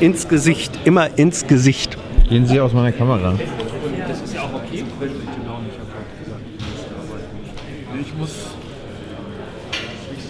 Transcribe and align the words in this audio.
Ins 0.00 0.28
Gesicht, 0.28 0.78
immer 0.84 1.18
ins 1.18 1.46
Gesicht. 1.46 1.96
Gehen 2.28 2.46
Sie 2.46 2.60
aus 2.60 2.72
meiner 2.72 2.92
Kamera. 2.92 3.34
Das 4.08 4.20
ist 4.20 4.34
ja 4.34 4.42
auch 4.42 4.52
okay. 4.54 4.84
Genau 5.00 5.60
nicht, 5.60 5.76
ich 8.00 8.14
muss. 8.14 8.30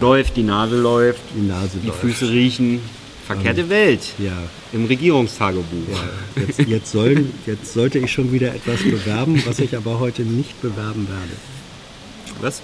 Läuft, 0.00 0.36
die 0.36 0.42
Nase 0.42 0.76
läuft, 0.76 1.20
Die 1.34 1.46
Nase 1.46 1.78
die 1.82 1.86
läuft. 1.88 2.00
Füße 2.00 2.28
riechen. 2.30 2.80
Verkehrte 3.26 3.68
Welt 3.68 4.00
Ja, 4.18 4.32
im 4.72 4.84
Regierungstagebuch. 4.86 5.88
ja. 5.92 6.42
Jetzt, 6.46 6.58
jetzt, 6.60 6.92
sollen, 6.92 7.32
jetzt 7.46 7.72
sollte 7.72 7.98
ich 7.98 8.12
schon 8.12 8.30
wieder 8.32 8.54
etwas 8.54 8.82
bewerben, 8.82 9.42
was 9.46 9.58
ich 9.58 9.76
aber 9.76 9.98
heute 9.98 10.22
nicht 10.22 10.60
bewerben 10.62 11.08
werde. 11.08 12.40
Was? 12.40 12.62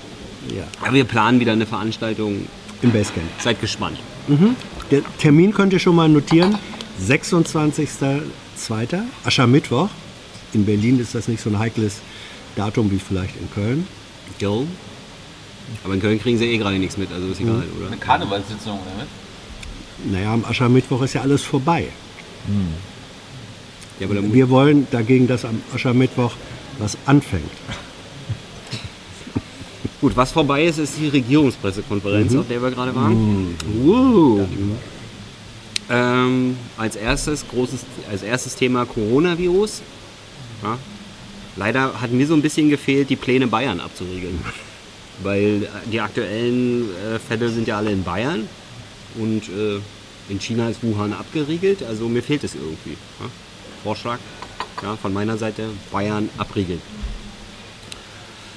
Ja, 0.55 0.65
Ja, 0.87 0.93
wir 0.93 1.05
planen 1.05 1.41
wieder 1.41 1.53
eine 1.53 1.67
Veranstaltung. 1.67 2.47
im 2.83 2.91
Basecamp. 2.93 3.27
Seid 3.41 3.61
gespannt. 3.61 3.99
Der 4.91 5.03
Termin 5.19 5.53
könnt 5.53 5.73
ihr 5.73 5.79
schon 5.81 5.97
mal 5.97 6.09
notieren. 6.09 6.57
26.02. 7.05 8.21
Aschermittwoch. 9.25 9.89
In 10.53 10.65
Berlin 10.65 11.01
ist 11.01 11.15
das 11.15 11.29
nicht 11.29 11.43
so 11.43 11.51
ein 11.51 11.59
heikles 11.59 11.97
Datum 12.57 12.91
wie 12.91 12.99
vielleicht 12.99 13.35
in 13.37 13.51
Köln. 13.53 13.87
Jo. 14.39 14.67
Aber 15.85 15.95
in 15.95 16.01
Köln 16.01 16.21
kriegen 16.21 16.39
sie 16.39 16.45
eh 16.47 16.59
gerade 16.59 16.79
nichts 16.79 16.97
mit, 16.99 17.11
also 17.13 17.29
ist 17.29 17.41
egal, 17.41 17.63
oder? 17.79 17.87
Eine 17.89 17.97
Karnevalssitzung 17.97 18.79
damit? 18.85 19.09
Naja, 20.05 20.33
am 20.33 20.45
Aschermittwoch 20.45 21.03
ist 21.03 21.15
ja 21.15 21.21
alles 21.21 21.43
vorbei. 21.43 21.89
Ja, 24.01 24.07
aber 24.07 24.17
dann, 24.17 24.33
Wir 24.33 24.51
wollen 24.51 24.87
dagegen, 24.91 25.29
dass 25.29 25.45
am 25.45 25.63
Aschermittwoch 25.75 26.33
was 26.79 26.97
anfängt. 27.07 27.45
gut, 30.01 30.17
was 30.17 30.33
vorbei 30.33 30.65
ist, 30.65 30.79
ist 30.79 30.95
die 30.99 31.09
Regierungspressekonferenz, 31.09 32.35
auf 32.35 32.49
der 32.49 32.63
wir 32.63 32.71
gerade 32.71 32.95
waren. 32.95 33.57
Uh. 33.85 34.47
Ähm, 35.91 36.57
als, 36.77 36.97
erstes 36.97 37.47
großes, 37.49 37.81
als 38.11 38.23
erstes 38.23 38.57
Thema 38.57 38.87
Coronavirus. 38.87 39.83
Ja. 40.63 40.79
Leider 41.57 42.01
hat 42.01 42.13
mir 42.13 42.27
so 42.27 42.35
ein 42.35 42.43
bisschen 42.43 42.71
gefehlt, 42.71 43.11
die 43.11 43.17
Pläne 43.17 43.47
Bayern 43.47 43.79
abzuriegeln. 43.79 44.41
Weil 45.23 45.65
äh, 45.65 45.91
die 45.91 46.01
aktuellen 46.01 46.85
äh, 46.85 47.19
Fälle 47.19 47.51
sind 47.51 47.69
ja 47.69 47.77
alle 47.77 47.93
in 47.93 48.03
Bayern 48.03 48.49
und 49.17 49.49
äh, 49.49 49.81
in 50.29 50.41
China 50.41 50.69
ist 50.69 50.83
Wuhan 50.83 51.13
abgeriegelt. 51.13 51.83
Also 51.83 52.09
mir 52.09 52.23
fehlt 52.23 52.45
es 52.45 52.55
irgendwie. 52.55 52.97
Ja. 53.21 53.27
Vorschlag 53.83 54.19
ja, 54.83 54.97
von 54.97 55.13
meiner 55.13 55.39
Seite, 55.39 55.69
Bayern 55.91 56.29
abriegeln. 56.39 56.81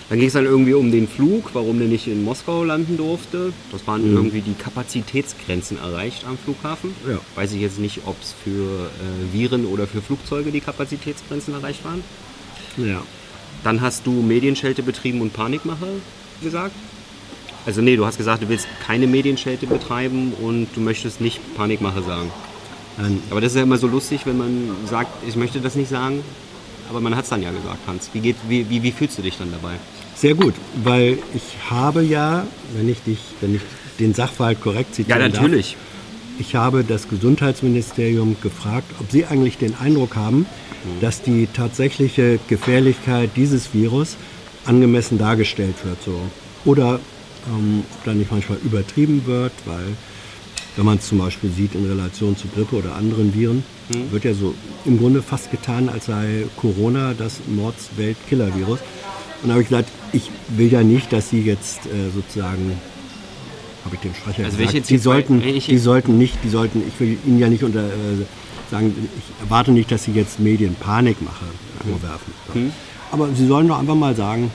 Dann 0.09 0.19
ging 0.19 0.27
es 0.27 0.33
dann 0.33 0.45
irgendwie 0.45 0.75
um 0.75 0.91
den 0.91 1.07
Flug, 1.07 1.49
warum 1.53 1.79
der 1.79 1.87
nicht 1.87 2.07
in 2.07 2.23
Moskau 2.23 2.63
landen 2.63 2.95
durfte. 2.95 3.51
Das 3.71 3.87
waren 3.87 4.13
irgendwie 4.13 4.41
die 4.41 4.53
Kapazitätsgrenzen 4.53 5.79
erreicht 5.79 6.25
am 6.27 6.37
Flughafen. 6.37 6.93
Ja. 7.09 7.19
Weiß 7.33 7.53
ich 7.53 7.61
jetzt 7.61 7.79
nicht, 7.79 8.01
ob 8.05 8.15
es 8.21 8.35
für 8.43 8.85
äh, 8.85 9.33
Viren 9.33 9.65
oder 9.65 9.87
für 9.87 10.03
Flugzeuge 10.03 10.51
die 10.51 10.61
Kapazitätsgrenzen 10.61 11.55
erreicht 11.55 11.83
waren. 11.83 12.03
Ja. 12.77 13.01
Dann 13.63 13.81
hast 13.81 14.05
du 14.05 14.11
Medienschelte 14.11 14.83
betrieben 14.83 15.21
und 15.21 15.33
Panikmache 15.33 15.87
gesagt. 16.43 16.75
Also 17.65 17.81
nee, 17.81 17.95
du 17.95 18.05
hast 18.05 18.17
gesagt, 18.17 18.43
du 18.43 18.49
willst 18.49 18.67
keine 18.85 19.07
Medienschelte 19.07 19.65
betreiben 19.67 20.33
und 20.41 20.67
du 20.75 20.81
möchtest 20.81 21.21
nicht 21.21 21.39
Panikmache 21.55 22.01
sagen. 22.03 22.31
Dann, 22.97 23.21
Aber 23.29 23.41
das 23.41 23.51
ist 23.51 23.57
ja 23.57 23.63
immer 23.63 23.77
so 23.77 23.87
lustig, 23.87 24.21
wenn 24.25 24.37
man 24.37 24.69
sagt, 24.89 25.09
ich 25.27 25.35
möchte 25.35 25.59
das 25.59 25.75
nicht 25.75 25.89
sagen, 25.89 26.23
aber 26.89 27.01
man 27.01 27.15
hat 27.15 27.23
es 27.23 27.29
dann 27.29 27.41
ja 27.41 27.51
gesagt, 27.51 27.79
Hans. 27.87 28.09
Wie, 28.13 28.19
geht, 28.19 28.35
wie, 28.47 28.69
wie, 28.69 28.83
wie 28.83 28.91
fühlst 28.91 29.17
du 29.17 29.21
dich 29.21 29.37
dann 29.37 29.51
dabei? 29.51 29.75
sehr 30.15 30.33
gut, 30.33 30.53
weil 30.83 31.19
ich 31.33 31.69
habe 31.69 32.01
ja, 32.01 32.47
wenn 32.75 32.89
ich 32.89 33.01
dich, 33.01 33.19
wenn 33.41 33.55
ich 33.55 33.61
den 33.99 34.13
Sachverhalt 34.13 34.61
korrekt 34.61 34.95
zitieren 34.95 35.21
Ja, 35.21 35.27
darf, 35.27 35.41
natürlich. 35.41 35.77
Ich 36.39 36.55
habe 36.55 36.83
das 36.83 37.07
Gesundheitsministerium 37.07 38.35
gefragt, 38.41 38.91
ob 38.99 39.11
sie 39.11 39.25
eigentlich 39.25 39.57
den 39.57 39.75
Eindruck 39.75 40.15
haben, 40.15 40.45
dass 41.01 41.21
die 41.21 41.47
tatsächliche 41.47 42.39
Gefährlichkeit 42.47 43.31
dieses 43.35 43.73
Virus 43.73 44.17
angemessen 44.65 45.17
dargestellt 45.17 45.75
wird. 45.83 46.01
So. 46.03 46.19
Oder 46.65 46.99
ähm, 47.47 47.83
ob 47.93 48.03
da 48.03 48.13
nicht 48.13 48.31
manchmal 48.31 48.57
übertrieben 48.63 49.25
wird, 49.25 49.53
weil 49.65 49.95
wenn 50.75 50.85
man 50.85 50.97
es 50.97 51.07
zum 51.07 51.19
Beispiel 51.19 51.49
sieht 51.51 51.73
in 51.73 51.85
Relation 51.85 52.35
zu 52.35 52.47
Grippe 52.47 52.75
oder 52.75 52.95
anderen 52.95 53.33
Viren, 53.33 53.63
wird 54.11 54.25
ja 54.25 54.33
so 54.33 54.53
im 54.83 54.97
Grunde 54.97 55.21
fast 55.21 55.51
getan, 55.51 55.89
als 55.89 56.07
sei 56.07 56.45
Corona 56.57 57.13
das 57.13 57.39
Mordswelt-Killer-Virus. 57.47 58.79
Und 59.41 59.49
da 59.49 59.53
habe 59.53 59.61
ich 59.61 59.69
gesagt, 59.69 59.89
ich 60.11 60.31
will 60.49 60.71
ja 60.71 60.83
nicht, 60.83 61.13
dass 61.13 61.29
Sie 61.29 61.41
jetzt 61.41 61.85
äh, 61.85 62.09
sozusagen 62.13 62.73
habe 63.85 63.95
ich 63.95 64.01
dem 64.01 64.15
Sprecher 64.15 64.45
Also 64.45 64.57
gesagt. 64.57 64.89
die 64.89 64.97
sollten, 64.97 65.41
die 65.41 65.77
sollten 65.77 66.17
nicht, 66.17 66.37
die 66.43 66.49
sollten, 66.49 66.81
ich 66.87 66.99
will 66.99 67.17
Ihnen 67.25 67.39
ja 67.39 67.47
nicht 67.47 67.63
unter, 67.63 67.85
äh, 67.85 68.25
sagen, 68.71 68.93
ich 69.17 69.43
erwarte 69.43 69.71
nicht, 69.71 69.91
dass 69.91 70.05
Sie 70.05 70.11
jetzt 70.11 70.39
Medienpanikmache 70.39 71.45
vorwerfen. 71.87 72.33
Hm. 72.53 72.71
Aber 73.11 73.29
Sie 73.35 73.45
sollen 73.45 73.67
doch 73.67 73.79
einfach 73.79 73.95
mal 73.95 74.15
sagen, 74.15 74.51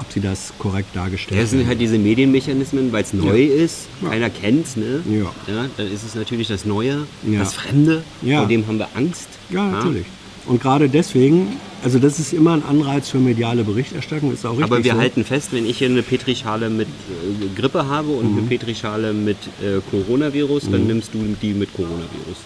ob 0.00 0.10
Sie 0.12 0.20
das 0.20 0.52
korrekt 0.58 0.94
dargestellt 0.94 1.36
Ja, 1.36 1.42
das 1.42 1.50
sind 1.50 1.60
haben. 1.60 1.68
halt 1.68 1.80
diese 1.80 1.98
Medienmechanismen, 1.98 2.92
weil 2.92 3.02
es 3.04 3.12
neu 3.12 3.42
ist, 3.44 3.86
Ja. 4.02 4.08
keiner 4.10 4.30
kennt 4.30 4.66
es, 4.66 4.76
ne? 4.76 5.02
Ja. 5.10 5.32
Dann 5.76 5.90
ist 5.92 6.04
es 6.04 6.14
natürlich 6.14 6.48
das 6.48 6.64
Neue, 6.64 7.06
Ja. 7.28 7.38
das 7.40 7.54
Fremde, 7.54 8.02
Ja. 8.22 8.38
vor 8.40 8.48
dem 8.48 8.66
haben 8.66 8.78
wir 8.78 8.88
Angst. 8.94 9.28
Ja, 9.50 9.70
natürlich. 9.70 10.06
Und 10.46 10.60
gerade 10.60 10.88
deswegen, 10.90 11.56
also 11.82 11.98
das 11.98 12.18
ist 12.18 12.34
immer 12.34 12.52
ein 12.52 12.62
Anreiz 12.64 13.08
für 13.08 13.18
mediale 13.18 13.64
Berichterstattung, 13.64 14.30
ist 14.32 14.44
auch 14.44 14.50
richtig 14.58 14.64
Aber 14.64 14.84
wir 14.84 14.92
so. 14.92 14.98
halten 14.98 15.24
fest, 15.24 15.48
wenn 15.52 15.64
ich 15.64 15.78
hier 15.78 15.88
eine 15.88 16.02
Petrischale 16.02 16.68
mit 16.68 16.86
äh, 16.88 17.58
Grippe 17.58 17.86
habe 17.88 18.08
und 18.10 18.32
Mhm. 18.32 18.38
eine 18.38 18.46
Petrischale 18.48 19.14
mit 19.14 19.38
äh, 19.62 19.80
Coronavirus, 19.90 20.64
dann 20.70 20.86
nimmst 20.86 21.14
du 21.14 21.18
die 21.40 21.54
mit 21.54 21.72
Coronavirus. 21.74 22.36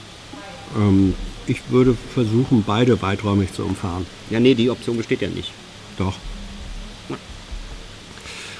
ähm, 0.78 1.14
ich 1.46 1.60
würde 1.70 1.96
versuchen, 2.14 2.62
beide 2.66 3.00
weiträumig 3.00 3.52
zu 3.54 3.64
umfahren. 3.64 4.04
Ja, 4.30 4.38
nee, 4.38 4.54
die 4.54 4.68
Option 4.70 4.96
besteht 4.98 5.22
ja 5.22 5.28
nicht. 5.28 5.50
Doch. 5.98 6.12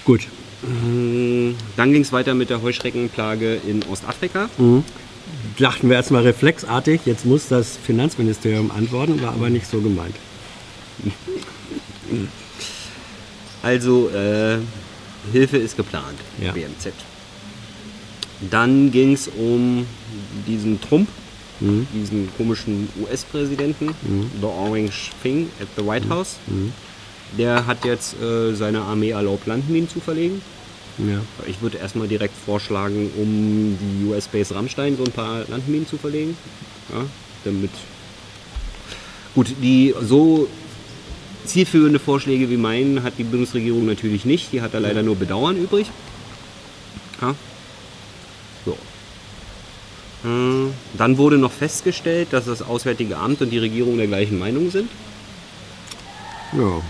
Gut. 0.09 0.27
Mm, 0.63 1.51
Dann 1.77 1.93
ging 1.93 2.01
es 2.01 2.13
weiter 2.13 2.33
mit 2.35 2.49
der 2.49 2.63
Heuschreckenplage 2.63 3.57
in 3.57 3.83
Ostafrika. 3.93 4.49
Dachten 5.59 5.91
wir 5.91 5.97
erstmal 5.97 6.23
reflexartig, 6.23 7.03
jetzt 7.05 7.27
muss 7.27 7.49
das 7.49 7.77
Finanzministerium 7.77 8.71
antworten, 8.71 9.21
war 9.21 9.35
aber 9.35 9.51
nicht 9.51 9.67
so 9.67 9.83
gemeint. 9.83 10.15
Also 13.63 14.09
äh, 14.09 14.57
Hilfe 15.31 15.59
ist 15.59 15.77
geplant, 15.77 16.19
Ja. 16.43 16.53
BMZ. 16.53 16.89
Dann 18.51 18.91
ging 18.91 19.13
es 19.13 19.29
um 19.29 19.85
diesen 20.47 20.81
Trump, 20.81 21.09
diesen 21.61 22.31
komischen 22.39 22.89
US-Präsidenten, 23.03 23.89
The 24.41 24.47
Orange 24.47 25.11
Thing 25.23 25.51
at 25.61 25.69
the 25.77 25.85
White 25.85 26.09
House. 26.09 26.37
Der 27.37 27.67
hat 27.67 27.85
jetzt 27.85 28.21
äh, 28.21 28.55
seine 28.55 28.81
Armee 28.81 29.11
erlaubt, 29.11 29.47
Landminen 29.47 29.89
zu 29.89 30.01
verlegen. 30.01 30.41
Ja. 30.99 31.21
Ich 31.47 31.61
würde 31.63 31.79
erstmal 31.79 32.09
direkt 32.09 32.35
vorschlagen, 32.45 33.11
um 33.17 33.79
die 33.81 34.07
US-Base 34.07 34.55
Rammstein 34.55 34.97
so 34.97 35.05
ein 35.05 35.13
paar 35.13 35.45
Landminen 35.49 35.87
zu 35.87 35.97
verlegen. 35.97 36.37
Ja, 36.93 37.05
damit. 37.45 37.71
Gut, 39.35 39.49
die 39.63 39.95
so 40.01 40.49
zielführende 41.45 41.99
Vorschläge 41.99 42.51
wie 42.51 42.57
meinen 42.57 43.03
hat 43.03 43.15
die 43.19 43.25
Bundesregierung 43.25 43.87
natürlich 43.87 44.25
nicht. 44.25 44.53
Die 44.53 44.61
hat 44.61 44.75
da 44.75 44.79
leider 44.79 45.03
nur 45.03 45.17
Bedauern 45.17 45.57
übrig. 45.57 45.87
Ja. 47.21 47.35
So. 48.65 48.73
Äh, 50.25 50.71
Dann 50.97 51.19
wurde 51.19 51.39
noch 51.39 51.53
festgestellt, 51.53 52.29
dass 52.33 52.47
das 52.47 52.63
Auswärtige 52.63 53.19
Amt 53.19 53.41
und 53.41 53.51
die 53.51 53.59
Regierung 53.59 53.99
der 53.99 54.09
gleichen 54.09 54.39
Meinung 54.39 54.71
sind. 54.71 54.91
ja. 56.53 56.81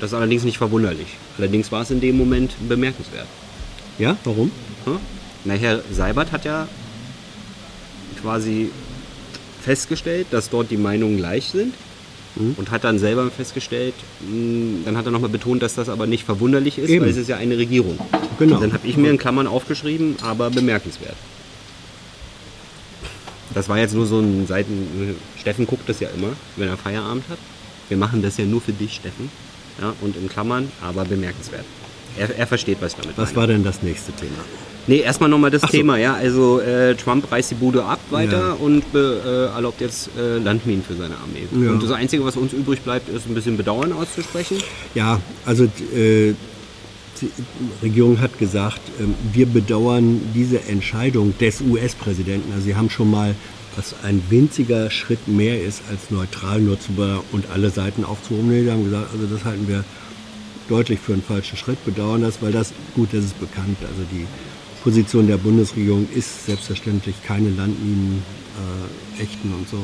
Das 0.00 0.10
ist 0.10 0.14
allerdings 0.14 0.44
nicht 0.44 0.58
verwunderlich. 0.58 1.08
Allerdings 1.38 1.72
war 1.72 1.82
es 1.82 1.90
in 1.90 2.00
dem 2.00 2.16
Moment 2.16 2.52
bemerkenswert. 2.68 3.26
Ja, 3.98 4.16
warum? 4.24 4.50
Hm? 4.84 4.98
Na, 5.44 5.54
Herr 5.54 5.80
Seibert 5.92 6.32
hat 6.32 6.44
ja 6.44 6.68
quasi 8.22 8.70
festgestellt, 9.62 10.28
dass 10.30 10.50
dort 10.50 10.70
die 10.70 10.76
Meinungen 10.76 11.16
gleich 11.16 11.46
sind 11.46 11.74
und 12.56 12.70
hat 12.70 12.84
dann 12.84 12.98
selber 13.00 13.30
festgestellt, 13.30 13.94
mh, 14.20 14.84
dann 14.84 14.96
hat 14.96 15.06
er 15.06 15.10
nochmal 15.10 15.30
betont, 15.30 15.62
dass 15.62 15.74
das 15.74 15.88
aber 15.88 16.06
nicht 16.06 16.24
verwunderlich 16.24 16.78
ist, 16.78 16.88
Eben. 16.88 17.04
weil 17.04 17.10
es 17.10 17.16
ist 17.16 17.28
ja 17.28 17.36
eine 17.36 17.58
Regierung. 17.58 17.98
Genau. 18.38 18.56
Und 18.56 18.62
dann 18.62 18.72
habe 18.72 18.86
ich 18.86 18.96
mir 18.96 19.10
in 19.10 19.18
Klammern 19.18 19.48
aufgeschrieben, 19.48 20.16
aber 20.22 20.50
bemerkenswert. 20.50 21.16
Das 23.54 23.68
war 23.68 23.78
jetzt 23.78 23.94
nur 23.94 24.06
so 24.06 24.20
ein 24.20 24.46
Seiten. 24.46 25.16
Steffen 25.40 25.66
guckt 25.66 25.88
das 25.88 25.98
ja 25.98 26.08
immer, 26.16 26.28
wenn 26.56 26.68
er 26.68 26.76
Feierabend 26.76 27.24
hat. 27.28 27.38
Wir 27.88 27.96
machen 27.96 28.22
das 28.22 28.36
ja 28.36 28.44
nur 28.44 28.60
für 28.60 28.72
dich, 28.72 28.94
Steffen. 28.94 29.30
Ja, 29.80 29.94
und 30.00 30.16
in 30.16 30.28
Klammern, 30.28 30.70
aber 30.82 31.04
bemerkenswert. 31.04 31.64
er, 32.18 32.36
er 32.36 32.46
versteht, 32.46 32.78
was 32.80 32.92
ich 32.94 33.00
damit 33.00 33.16
Was 33.18 33.28
meine. 33.28 33.36
war 33.36 33.46
denn 33.46 33.64
das 33.64 33.82
nächste 33.82 34.12
Thema? 34.12 34.38
Nee, 34.88 35.00
erstmal 35.00 35.28
nochmal 35.28 35.50
das 35.50 35.60
so. 35.62 35.68
Thema, 35.68 35.98
ja. 35.98 36.14
Also 36.14 36.60
äh, 36.60 36.94
Trump 36.94 37.30
reißt 37.30 37.50
die 37.50 37.54
Bude 37.56 37.84
ab 37.84 38.00
weiter 38.10 38.38
Ja. 38.48 38.52
und 38.54 38.90
be, 38.90 39.20
äh, 39.52 39.54
erlaubt 39.54 39.80
jetzt 39.82 40.08
äh, 40.18 40.38
Landminen 40.38 40.82
für 40.82 40.94
seine 40.94 41.14
Armee. 41.16 41.46
Ja. 41.64 41.72
Und 41.72 41.82
das 41.82 41.90
Einzige, 41.90 42.24
was 42.24 42.36
uns 42.36 42.52
übrig 42.54 42.80
bleibt, 42.80 43.08
ist 43.10 43.26
ein 43.28 43.34
bisschen 43.34 43.56
Bedauern 43.58 43.92
auszusprechen. 43.92 44.56
Ja, 44.94 45.20
also 45.44 45.64
äh, 45.64 46.32
die 47.20 47.30
Regierung 47.82 48.18
hat 48.20 48.38
gesagt, 48.38 48.80
ähm, 48.98 49.14
wir 49.32 49.46
bedauern 49.46 50.20
diese 50.34 50.62
Entscheidung 50.64 51.34
des 51.38 51.60
US-Präsidenten. 51.60 52.50
Also 52.52 52.64
sie 52.64 52.74
haben 52.76 52.88
schon 52.90 53.10
mal, 53.10 53.34
was 53.78 53.94
ein 54.02 54.20
winziger 54.28 54.90
Schritt 54.90 55.28
mehr 55.28 55.62
ist, 55.62 55.82
als 55.88 56.10
neutral 56.10 56.60
nutzbar 56.60 57.22
und 57.30 57.48
alle 57.50 57.70
Seiten 57.70 58.04
aufzuhoben. 58.04 58.50
Nee, 58.50 58.64
sie 58.64 58.72
haben 58.72 58.82
gesagt, 58.84 59.06
also 59.12 59.26
das 59.32 59.44
halten 59.44 59.68
wir 59.68 59.84
deutlich 60.68 60.98
für 60.98 61.12
einen 61.12 61.22
falschen 61.22 61.56
Schritt, 61.56 61.82
bedauern 61.84 62.22
das, 62.22 62.42
weil 62.42 62.50
das, 62.50 62.72
gut, 62.96 63.10
das 63.12 63.24
ist 63.24 63.38
bekannt, 63.38 63.78
also 63.82 64.02
die 64.10 64.26
Position 64.82 65.28
der 65.28 65.36
Bundesregierung 65.36 66.08
ist 66.12 66.46
selbstverständlich 66.46 67.14
keine 67.24 67.50
Landminen 67.50 68.22
äh, 69.18 69.22
ächten 69.22 69.54
und 69.54 69.68
so. 69.68 69.78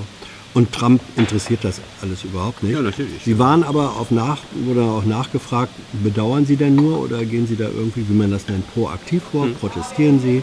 Und 0.55 0.73
Trump 0.73 1.01
interessiert 1.17 1.61
das 1.63 1.81
alles 2.03 2.23
überhaupt 2.25 2.63
nicht. 2.63 2.73
Ja, 2.75 2.83
natürlich. 2.83 3.23
Sie 3.25 3.39
waren 3.39 3.63
aber 3.65 3.97
auf 3.97 4.11
nach, 4.11 4.39
wurde 4.67 4.83
auch 4.83 5.05
nachgefragt, 5.05 5.73
bedauern 6.03 6.47
Sie 6.47 6.57
denn 6.57 6.75
nur 6.77 7.01
oder 7.01 7.25
gehen 7.25 7.47
Sie 7.47 7.57
da 7.57 7.65
irgendwie, 7.65 8.05
wie 8.09 8.15
man 8.15 8.31
das 8.33 8.49
nennt, 8.49 8.73
proaktiv 8.73 9.23
vor, 9.31 9.45
Hm. 9.47 9.55
protestieren 9.55 10.21
Sie 10.21 10.43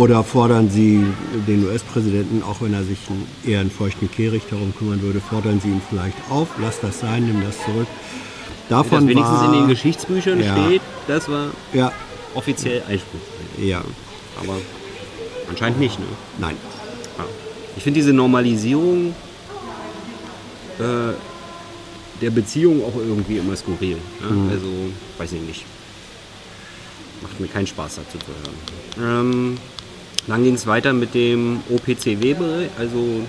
oder 0.00 0.24
fordern 0.24 0.70
Sie 0.70 1.04
den 1.46 1.66
US-Präsidenten, 1.66 2.42
auch 2.42 2.62
wenn 2.62 2.72
er 2.72 2.84
sich 2.84 2.96
eher 3.46 3.60
einen 3.60 3.70
feuchten 3.70 4.10
Kehricht 4.10 4.50
darum 4.50 4.74
kümmern 4.74 5.02
würde, 5.02 5.20
fordern 5.20 5.60
Sie 5.62 5.68
ihn 5.68 5.82
vielleicht 5.90 6.16
auf, 6.30 6.48
lass 6.58 6.80
das 6.80 7.00
sein, 7.00 7.26
nimm 7.26 7.42
das 7.42 7.62
zurück. 7.66 7.86
Davon 8.70 9.06
wenigstens 9.06 9.40
war, 9.40 9.52
in 9.52 9.60
den 9.60 9.68
Geschichtsbüchern 9.68 10.42
Ja. 10.42 10.56
steht, 10.56 10.80
das 11.06 11.28
war 11.28 11.48
Ja, 11.74 11.92
offiziell 12.34 12.82
Einspruch. 12.88 13.20
ja, 13.58 13.82
Aber 14.42 14.54
anscheinend 15.50 15.78
nicht, 15.78 15.98
ne? 15.98 16.06
nein. 16.38 16.56
Ja. 17.18 17.24
Ich 17.76 17.82
finde 17.82 18.00
diese 18.00 18.14
Normalisierung 18.14 19.14
äh, 20.78 21.12
der 22.22 22.30
Beziehung 22.30 22.82
auch 22.84 22.96
irgendwie 22.96 23.36
immer 23.36 23.54
skurril. 23.54 23.98
Ne? 24.20 24.50
Also, 24.50 24.66
weiß 25.18 25.32
ich 25.32 25.42
nicht. 25.42 25.64
Macht 27.20 27.38
mir 27.38 27.48
keinen 27.48 27.66
Spaß 27.66 27.96
dazu 27.96 28.16
zu 28.16 28.32
hören. 29.04 29.20
Ähm, 29.20 29.58
dann 30.26 30.44
ging 30.44 30.54
es 30.54 30.66
weiter 30.66 30.92
mit 30.92 31.14
dem 31.14 31.60
OPCW, 31.70 32.34
also 32.78 33.20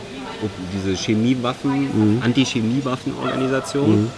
diese 0.74 0.96
Chemiewaffen, 0.96 2.20
Anti-Chemiewaffenorganisation. 2.22 4.10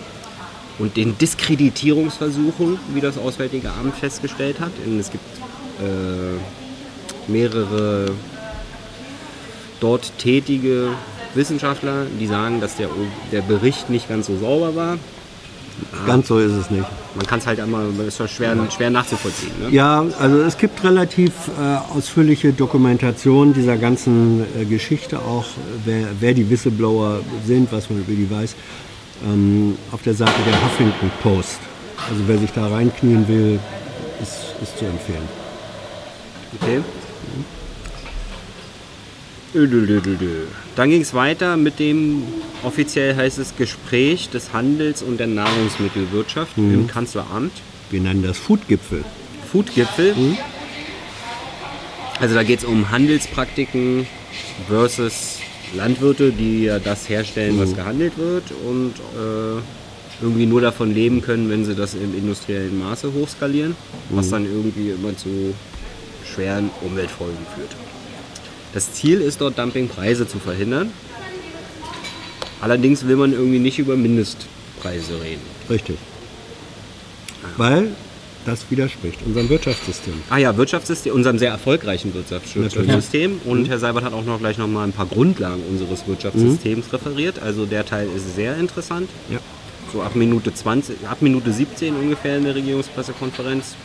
Und 0.80 0.98
den 0.98 1.18
Diskreditierungsversuchen, 1.18 2.80
wie 2.94 3.02
das 3.02 3.18
Auswärtige 3.20 3.70
Amt 3.72 3.96
festgestellt 3.96 4.60
hat. 4.60 4.72
Und 4.86 5.00
es 5.00 5.12
gibt 5.12 5.24
äh, 5.80 7.31
mehrere 7.31 8.12
dort 9.80 10.18
tätige 10.18 10.90
Wissenschaftler, 11.36 12.06
die 12.20 12.28
sagen, 12.28 12.60
dass 12.60 12.78
der, 12.78 12.90
der 13.31 13.42
Bericht 13.42 13.90
nicht 13.90 14.10
ganz 14.10 14.28
so 14.28 14.38
sauber 14.38 14.75
war. 14.75 14.98
Ganz 16.06 16.28
so 16.28 16.40
ist 16.40 16.52
es 16.54 16.70
nicht. 16.70 16.86
Man 17.16 17.25
kann 17.25 17.40
es 17.40 17.48
halt 17.48 17.60
einmal, 17.60 17.86
das 17.98 18.08
ist 18.08 18.20
ja 18.20 18.28
schwer, 18.28 18.56
schwer 18.70 18.90
nachzuvollziehen. 18.90 19.52
Ne? 19.62 19.70
Ja, 19.70 20.06
also 20.20 20.42
es 20.42 20.58
gibt 20.58 20.84
relativ 20.84 21.31
äh, 21.60 21.96
ausführliche 21.96 22.54
Dokumentation 22.54 23.54
dieser 23.54 23.78
ganzen 23.78 24.46
äh, 24.60 24.66
Geschichte 24.66 25.20
auch, 25.20 25.46
wer, 25.86 26.08
wer 26.20 26.34
die 26.34 26.50
Whistleblower 26.50 27.20
sind, 27.46 27.72
was 27.72 27.90
man 27.90 28.00
über 28.00 28.14
die 28.14 28.30
weiß, 28.30 28.56
ähm, 29.25 29.78
auf 29.92 30.02
der 30.04 30.14
Seite 30.14 30.34
der 30.46 30.64
Huffington 30.64 31.12
Post. 31.22 31.60
Also 32.10 32.22
wer 32.28 32.38
sich 32.38 32.52
da 32.52 32.68
reinknien 32.68 33.28
will, 33.28 33.60
ist, 34.22 34.56
ist 34.62 34.78
zu 34.78 34.86
empfehlen. 34.86 35.28
Okay. 36.62 36.78
Ödödödödö. 36.78 37.62
Dann 40.76 40.90
ging 40.90 41.02
es 41.02 41.14
weiter 41.14 41.58
mit 41.58 41.80
dem, 41.80 42.24
offiziell 42.64 43.16
heißt 43.16 43.38
es 43.38 43.56
Gespräch 43.56 44.30
des 44.30 44.54
Handels- 44.54 45.04
und 45.04 45.20
der 45.20 45.28
Nahrungsmittelwirtschaft 45.28 46.58
im 46.58 46.88
Kanzleramt. 46.88 47.54
Wir 47.90 48.02
nennen 48.02 48.24
das 48.24 48.38
Foodgipfel. 48.38 49.04
Foodgipfel. 49.52 50.16
Also 52.20 52.36
da 52.36 52.44
geht 52.44 52.60
es 52.60 52.66
um 52.66 52.90
Handelspraktiken 52.90 54.08
versus 54.68 55.40
Landwirte, 55.76 56.32
die 56.32 56.64
ja 56.66 56.80
das 56.80 57.10
herstellen, 57.10 57.60
was 57.60 57.76
gehandelt 57.76 58.18
wird 58.18 58.44
und 58.68 58.94
äh, 59.16 59.62
irgendwie 60.22 60.46
nur 60.46 60.62
davon 60.62 60.94
leben 60.94 61.22
können, 61.22 61.50
wenn 61.50 61.66
sie 61.66 61.76
das 61.76 61.96
im 61.96 62.16
industriellen 62.16 62.80
Maße 62.80 63.12
hochskalieren, 63.14 63.76
was 64.10 64.30
dann 64.30 64.46
irgendwie 64.46 64.92
immer 64.92 65.16
zu 65.18 65.54
schweren 66.26 66.70
Umweltfolgen 66.82 67.46
führt. 67.56 67.76
Das 68.74 68.94
Ziel 68.94 69.22
ist 69.22 69.42
dort 69.42 69.58
Dumpingpreise 69.58 70.28
zu 70.28 70.40
verhindern. 70.40 70.92
Allerdings 72.60 73.08
will 73.08 73.18
man 73.18 73.34
irgendwie 73.34 73.60
nicht 73.60 73.78
über 73.78 73.96
Mindestpreise 73.96 75.22
reden. 75.22 75.42
Richtig. 75.70 75.98
Weil 77.58 77.90
das 78.46 78.66
widerspricht 78.70 79.20
unserem 79.25 79.48
Wirtschaftssystem. 79.50 80.14
Ah 80.30 80.38
ja, 80.38 80.58
Wirtschaftssystem, 80.58 81.14
unserem 81.14 81.38
sehr 81.40 81.52
erfolgreichen 81.52 82.14
Wirtschaftssystem. 82.14 83.40
Und 83.46 83.70
Herr 83.70 83.80
Seibert 83.80 84.04
hat 84.04 84.14
auch 84.14 84.25
noch 84.25 84.40
gleich 84.40 84.58
noch 84.58 84.68
mal 84.68 84.84
ein 84.84 84.92
paar 84.92 85.06
Grundlagen 85.06 85.62
unseres 85.70 86.08
Wirtschaftssystems 86.08 86.92
referiert. 86.92 87.40
Also 87.40 87.66
der 87.66 87.86
Teil 87.86 88.08
ist 88.16 88.36
sehr 88.36 88.58
interessant. 88.58 89.10
Ja. 89.30 89.40
So 89.94 90.02
ab 90.02 90.16
Minute 90.16 90.54
20, 90.54 91.08
ab 91.08 91.22
Minute 91.22 91.54
17 91.54 91.96
ungefähr 91.96 92.38
in 92.38 92.46
der 92.46 92.56
Regierungspressekonferenz. 92.56 93.75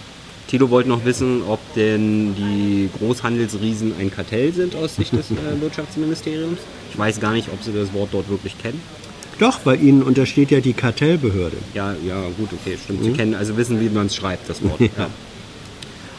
Tito 0.49 0.71
wollte 0.71 0.89
noch 0.89 1.05
wissen, 1.05 1.43
ob 1.47 1.61
denn 1.75 2.35
die 2.35 2.89
Großhandelsriesen 2.99 3.93
ein 4.01 4.11
Kartell 4.11 4.53
sind 4.53 4.75
aus 4.75 4.97
Sicht 4.97 5.13
des 5.13 5.31
äh, 5.31 5.35
Wirtschaftsministeriums. 5.61 6.59
Ich 6.91 6.99
weiß 6.99 7.21
gar 7.21 7.33
nicht, 7.33 7.49
ob 7.53 7.63
sie 7.63 7.73
das 7.73 7.93
Wort 7.93 8.09
dort 8.13 8.31
wirklich 8.31 8.59
kennen. 8.59 8.81
Doch, 9.39 9.61
bei 9.61 9.77
Ihnen 9.77 10.03
untersteht 10.03 10.51
ja 10.51 10.61
die 10.61 10.73
Kartellbehörde. 10.73 11.57
Ja, 11.75 11.95
ja, 12.05 12.23
gut, 12.37 12.49
okay, 12.53 12.77
stimmt. 12.83 13.05
Sie 13.05 13.13
kennen, 13.13 13.35
also 13.35 13.57
wissen, 13.57 13.79
wie 13.81 13.89
man 13.89 14.07
es 14.07 14.17
schreibt, 14.17 14.49
das 14.49 14.65
Wort. 14.65 14.81
ja. 14.81 15.09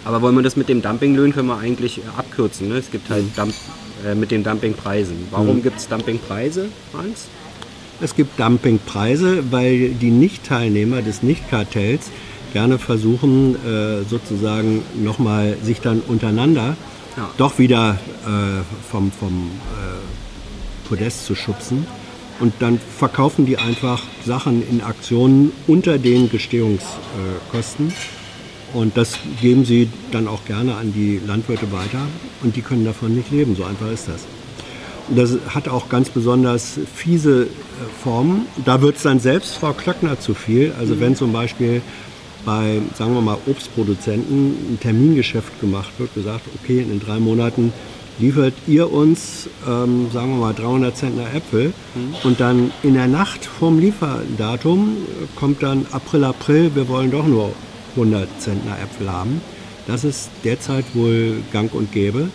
Aber 0.06 0.22
wollen 0.22 0.36
wir 0.36 0.44
das 0.44 0.56
mit 0.56 0.70
dem 0.70 0.82
Dumpinglöhnen 0.82 1.34
können 1.34 1.48
wir 1.48 1.58
eigentlich 1.58 1.98
äh, 1.98 2.02
abkürzen. 2.16 2.70
Ne? 2.70 2.76
Es 2.76 2.92
gibt 2.92 3.10
halt 3.10 3.26
Dump, 3.36 3.54
äh, 4.06 4.14
mit 4.14 4.30
den 4.32 4.44
Dumpingpreisen. 4.44 5.16
Warum 5.32 5.62
gibt 5.64 5.80
es 5.80 5.88
Dumpingpreise, 5.88 6.68
Hans? 6.94 7.26
Es 8.00 8.16
gibt 8.16 8.40
Dumpingpreise, 8.40 9.52
weil 9.52 9.90
die 9.90 10.12
Nicht-Teilnehmer 10.12 11.02
des 11.02 11.24
Nicht-Kartells 11.24 12.12
gerne 12.54 12.78
versuchen, 12.80 13.56
äh, 13.56 14.04
sozusagen 14.10 14.84
nochmal 15.04 15.58
sich 15.64 15.82
dann 15.82 16.02
untereinander 16.08 16.76
Ja. 17.18 17.30
doch 17.38 17.60
wieder 17.60 17.98
äh, 18.26 18.62
vom, 18.92 19.12
vom 19.12 19.52
äh, 19.72 20.88
Podest 20.88 21.26
zu 21.26 21.36
schubsen. 21.36 21.86
Und 22.40 22.54
dann 22.60 22.80
verkaufen 22.98 23.46
die 23.46 23.58
einfach 23.58 24.02
Sachen 24.26 24.64
in 24.68 24.82
Aktionen 24.82 25.52
unter 25.68 25.98
den 25.98 26.30
Gestehungskosten. 26.30 27.94
Und 28.74 28.96
das 28.98 29.18
geben 29.42 29.66
sie 29.66 29.90
dann 30.12 30.28
auch 30.28 30.46
gerne 30.46 30.76
an 30.76 30.94
die 30.94 31.20
Landwirte 31.26 31.72
weiter 31.72 32.02
und 32.44 32.56
die 32.56 32.62
können 32.62 32.86
davon 32.86 33.16
nicht 33.16 33.32
leben. 33.32 33.56
So 33.56 33.64
einfach 33.66 33.92
ist 33.92 34.08
das. 34.08 34.26
Und 35.10 35.18
das 35.18 35.32
hat 35.56 35.68
auch 35.68 35.90
ganz 35.90 36.10
besonders 36.10 36.80
fiese 36.96 37.44
äh, 37.44 37.48
Formen. 38.04 38.46
Da 38.64 38.82
wird 38.82 38.98
es 38.98 39.04
dann 39.04 39.20
selbst 39.20 39.56
Frau 39.58 39.74
Klöckner 39.74 40.20
zu 40.20 40.36
viel. 40.36 40.72
Also 40.80 41.00
wenn 41.00 41.16
zum 41.16 41.34
Beispiel 41.34 41.82
bei, 42.46 42.82
sagen 42.96 43.14
wir 43.14 43.22
mal, 43.22 43.38
Obstproduzenten 43.46 44.74
ein 44.74 44.80
Termingeschäft 44.80 45.60
gemacht 45.60 45.92
wird, 45.98 46.14
gesagt, 46.14 46.42
okay, 46.62 46.80
in 46.80 47.00
drei 47.00 47.20
Monaten 47.20 47.74
liefert 48.20 48.54
ihr 48.68 48.92
uns, 48.92 49.50
ähm, 49.68 50.08
sagen 50.14 50.32
wir 50.32 50.38
mal, 50.38 50.54
300 50.54 50.96
Zentner 50.96 51.34
Äpfel 51.34 51.74
und 52.24 52.40
dann 52.40 52.72
in 52.84 52.94
der 52.94 53.08
Nacht 53.08 53.46
vorm 53.46 53.80
Lieferdatum 53.80 54.98
kommt 55.36 55.64
dann 55.64 55.86
April, 55.92 56.26
April, 56.26 56.72
wir 56.76 56.88
wollen 56.88 57.12
doch 57.12 57.26
nur 57.26 57.54
100 57.96 58.28
Zentner 58.42 58.78
Äpfel 58.82 59.12
haben. 59.12 59.42
Das 59.88 60.04
ist 60.04 60.30
derzeit 60.44 60.86
wohl 60.94 61.38
gang 61.52 61.74
und 61.74 61.92
gäbe 61.92 62.30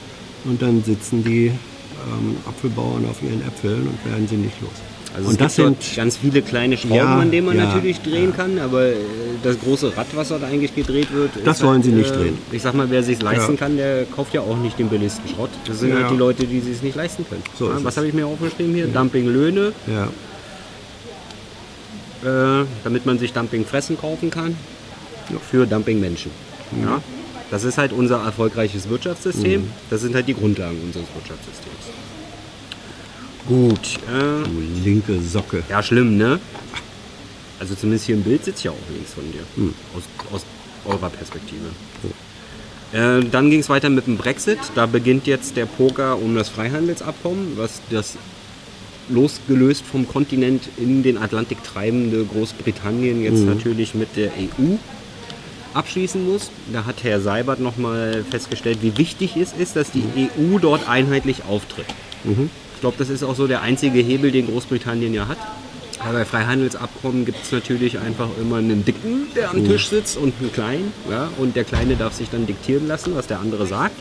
und 0.45 0.61
dann 0.63 0.83
sitzen 0.83 1.23
die 1.23 1.47
ähm, 1.47 2.37
Apfelbauern 2.47 3.07
auf 3.09 3.23
ihren 3.23 3.47
Äpfeln 3.47 3.87
und 3.87 4.11
werden 4.11 4.27
sie 4.27 4.37
nicht 4.37 4.61
los. 4.61 4.94
Also 5.15 5.29
und 5.29 5.35
es 5.35 5.39
das 5.39 5.55
sind 5.55 5.77
ganz 5.95 6.17
viele 6.17 6.43
kleine 6.43 6.77
Schrauben, 6.77 6.95
Ja, 6.97 7.19
an 7.21 7.31
denen 7.31 7.47
man 7.47 7.57
ja, 7.57 7.67
natürlich 7.67 8.01
drehen 8.01 8.35
kann, 8.35 8.59
aber 8.59 8.87
äh, 8.87 8.97
das 9.45 9.61
große 9.61 9.97
Rad, 9.97 10.09
was 10.15 10.29
dort 10.29 10.43
eigentlich 10.43 10.75
gedreht 10.75 11.13
wird, 11.13 11.31
Das 11.45 11.63
wollen 11.63 11.75
halt, 11.75 11.85
sie 11.85 11.93
nicht 11.93 12.11
äh, 12.11 12.17
drehen. 12.19 12.39
Ich 12.51 12.63
sag 12.63 12.75
mal, 12.75 12.91
wer 12.91 13.03
sich 13.05 13.23
leisten 13.23 13.53
Ja. 13.53 13.59
kann, 13.59 13.77
der 13.77 14.05
kauft 14.07 14.35
ja 14.35 14.41
auch 14.41 14.57
nicht 14.57 14.77
den 14.79 14.89
billigsten 14.89 15.29
Schrott. 15.29 15.51
Das 15.67 15.79
sind 15.79 15.91
Ja, 15.91 15.97
halt 15.97 16.11
die 16.11 16.15
ja. 16.15 16.19
Leute, 16.19 16.47
die 16.47 16.59
sich 16.61 16.75
es 16.75 16.83
nicht 16.83 16.97
leisten 16.97 17.25
können. 17.29 17.43
So 17.57 17.69
ja, 17.69 17.79
was 17.85 17.97
habe 17.97 18.09
ich 18.09 18.15
mir 18.15 18.27
aufgeschrieben 18.27 18.75
hier? 18.75 18.89
Dumpinglöhne, 18.89 19.73
ja, 19.87 20.09
äh, 22.25 22.65
damit 22.83 23.07
man 23.07 23.19
sich 23.19 23.33
Dumpingfressen 23.33 23.99
kaufen 23.99 24.31
kann 24.31 24.57
für 25.51 25.67
Dumpingmenschen. 25.67 26.33
Ja? 26.83 27.01
Das 27.51 27.63
ist 27.65 27.79
halt 27.79 27.93
unser 27.93 28.25
erfolgreiches 28.25 28.89
Wirtschaftssystem. 28.89 29.61
Mhm. 29.63 29.71
Das 29.91 30.01
sind 30.01 30.15
halt 30.15 30.27
die 30.27 30.35
Grundlagen 30.35 30.77
unseres 30.83 31.07
Wirtschaftssystems. 31.15 31.95
Gut. 33.49 33.99
Äh, 34.09 34.45
du 34.45 34.63
linke 34.85 35.21
Socke. 35.21 35.63
Ja, 35.69 35.83
schlimm, 35.83 36.17
ne? 36.17 36.41
Also 37.61 37.75
zumindest 37.75 38.07
hier 38.07 38.17
im 38.17 38.23
Bild 38.23 38.45
sitzt 38.45 38.65
ja 38.65 38.71
auch 38.71 38.93
links 38.93 39.13
von 39.13 39.25
dir. 39.31 39.41
Hm. 39.57 39.75
Aus, 39.97 40.03
aus 40.33 40.47
eurer 40.85 41.11
Perspektive. 41.11 41.67
Äh, 42.93 43.25
dann 43.31 43.51
ging 43.51 43.61
es 43.61 43.69
weiter 43.69 43.91
mit 43.91 44.07
dem 44.07 44.17
Brexit. 44.17 44.59
Da 44.75 44.87
beginnt 44.87 45.27
jetzt 45.27 45.57
der 45.57 45.67
Poker 45.67 46.19
um 46.19 46.35
das 46.35 46.49
Freihandelsabkommen, 46.49 47.57
was 47.57 47.81
das 47.91 48.17
losgelöst 49.09 49.85
vom 49.85 50.09
Kontinent 50.09 50.69
in 50.79 51.03
den 51.03 51.19
Atlantik 51.19 51.63
treibende 51.63 52.25
Großbritannien 52.25 53.23
jetzt 53.23 53.45
natürlich 53.45 53.95
mit 53.95 54.17
der 54.17 54.29
EU 54.29 54.77
abschließen 55.75 56.25
muss. 56.25 56.51
Da 56.73 56.87
hat 56.87 57.03
Herr 57.03 57.21
Seibert 57.21 57.61
nochmal 57.61 58.25
festgestellt, 58.31 58.79
wie 58.81 58.97
wichtig 58.97 59.37
es 59.37 59.53
ist, 59.53 59.77
dass 59.77 59.91
die 59.91 60.05
EU 60.17 60.59
dort 60.59 60.89
einheitlich 60.89 61.45
auftritt. 61.45 61.87
Ich 62.25 62.64
glaube, 62.85 62.99
das 62.99 63.09
ist 63.09 63.23
auch 63.23 63.35
so 63.35 63.47
der 63.47 63.63
einzige 63.63 64.01
Hebel, 64.01 64.31
den 64.31 64.47
Großbritannien 64.47 65.15
ja 65.15 65.27
hat. 65.27 65.39
Aber 66.01 66.19
bei 66.19 66.25
Freihandelsabkommen 66.27 67.25
gibt 67.25 67.39
es 67.43 67.51
natürlich 67.51 67.99
einfach 67.99 68.29
immer 68.39 68.57
einen 68.57 68.85
Dicken, 68.85 69.29
der 69.35 69.53
am 69.53 69.65
Tisch 69.67 69.89
sitzt 69.89 70.19
und 70.19 70.35
einen 70.39 70.53
Kleinen. 70.53 70.93
Ja? 71.11 71.31
Und 71.39 71.57
der 71.57 71.65
Kleine 71.65 71.97
darf 71.97 72.13
sich 72.13 72.29
dann 72.29 72.47
diktieren 72.47 72.87
lassen, 72.87 73.15
was 73.15 73.27
der 73.27 73.41
andere 73.41 73.67
sagt. 73.67 73.97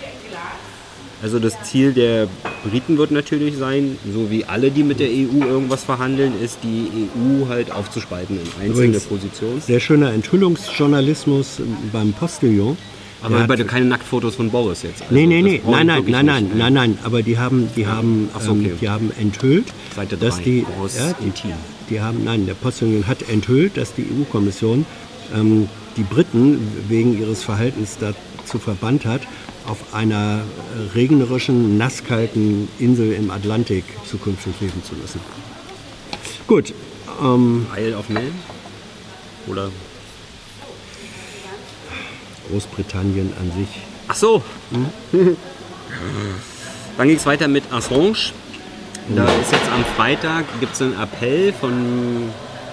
Also 1.21 1.39
das 1.39 1.53
Ziel 1.63 1.93
der 1.93 2.27
Briten 2.69 2.97
wird 2.97 3.11
natürlich 3.11 3.55
sein, 3.55 3.97
so 4.13 4.29
wie 4.29 4.43
alle, 4.43 4.69
die 4.69 4.83
mit 4.83 4.99
der 4.99 5.07
EU 5.07 5.45
irgendwas 5.47 5.85
verhandeln, 5.85 6.33
ist 6.43 6.57
die 6.63 7.07
EU 7.15 7.47
halt 7.47 7.71
aufzuspalten 7.71 8.35
in 8.35 8.45
einzelne 8.61 8.87
Übrigens, 8.87 9.05
Positionen. 9.05 9.61
Sehr 9.61 9.79
schöner 9.79 10.11
Enthüllungsjournalismus 10.11 11.61
beim 11.93 12.11
Postillon. 12.11 12.77
Aber 13.23 13.47
bei 13.47 13.55
keine 13.63 13.85
Nacktfotos 13.85 14.35
von 14.35 14.51
Boris 14.51 14.83
jetzt. 14.83 15.01
Also 15.01 15.13
Nee, 15.13 15.25
nee, 15.25 15.41
nee, 15.41 15.61
nein, 15.65 15.87
nein, 15.87 16.03
nein, 16.07 16.25
nein, 16.25 16.51
nein, 16.55 16.73
nein, 16.73 16.97
aber 17.03 17.23
die 17.23 17.37
haben, 17.37 17.69
die 17.75 17.87
haben, 17.87 18.29
so, 18.39 18.51
okay. 18.51 18.71
ähm, 18.71 18.77
die 18.81 18.89
haben 18.89 19.11
enthüllt, 19.17 19.65
Seite 19.95 20.17
dass 20.17 20.35
drei, 20.35 20.43
die, 20.43 20.61
Boris 20.61 20.97
ja, 20.97 21.13
die, 21.13 21.25
intim. 21.25 21.53
die 21.89 22.01
haben, 22.01 22.23
nein, 22.23 22.45
der 22.45 22.53
Postillon 22.53 23.07
hat 23.07 23.29
enthüllt, 23.29 23.77
dass 23.77 23.93
die 23.93 24.03
EU-Kommission 24.03 24.85
ähm, 25.33 25.69
die 25.95 26.03
Briten 26.03 26.59
wegen 26.89 27.17
ihres 27.17 27.43
Verhaltens 27.43 27.97
dazu 27.99 28.59
verbannt 28.59 29.05
hat, 29.05 29.21
auf 29.67 29.93
einer 29.93 30.41
regnerischen, 30.93 31.77
nasskalten 31.77 32.67
Insel 32.79 33.13
im 33.13 33.31
Atlantik 33.31 33.85
zukünftig 34.05 34.53
leben 34.59 34.83
zu 34.83 34.95
müssen. 34.95 35.21
Gut, 36.47 36.73
ähm, 37.21 37.65
Isle 37.77 37.97
of 37.97 38.09
Man? 38.09 38.31
Oder? 39.47 39.69
Großbritannien 42.49 43.31
an 43.39 43.51
sich. 43.57 43.69
Ach 44.07 44.15
so. 44.15 44.41
Dann 46.97 47.07
ging 47.07 47.17
es 47.17 47.25
weiter 47.25 47.47
mit 47.47 47.63
Assange. 47.71 48.33
Da 49.15 49.25
ist 49.25 49.51
jetzt 49.51 49.69
am 49.73 49.83
Freitag 49.97 50.45
gibt 50.59 50.73
es 50.73 50.81
einen 50.81 50.93
Appell 50.99 51.53
von 51.53 51.73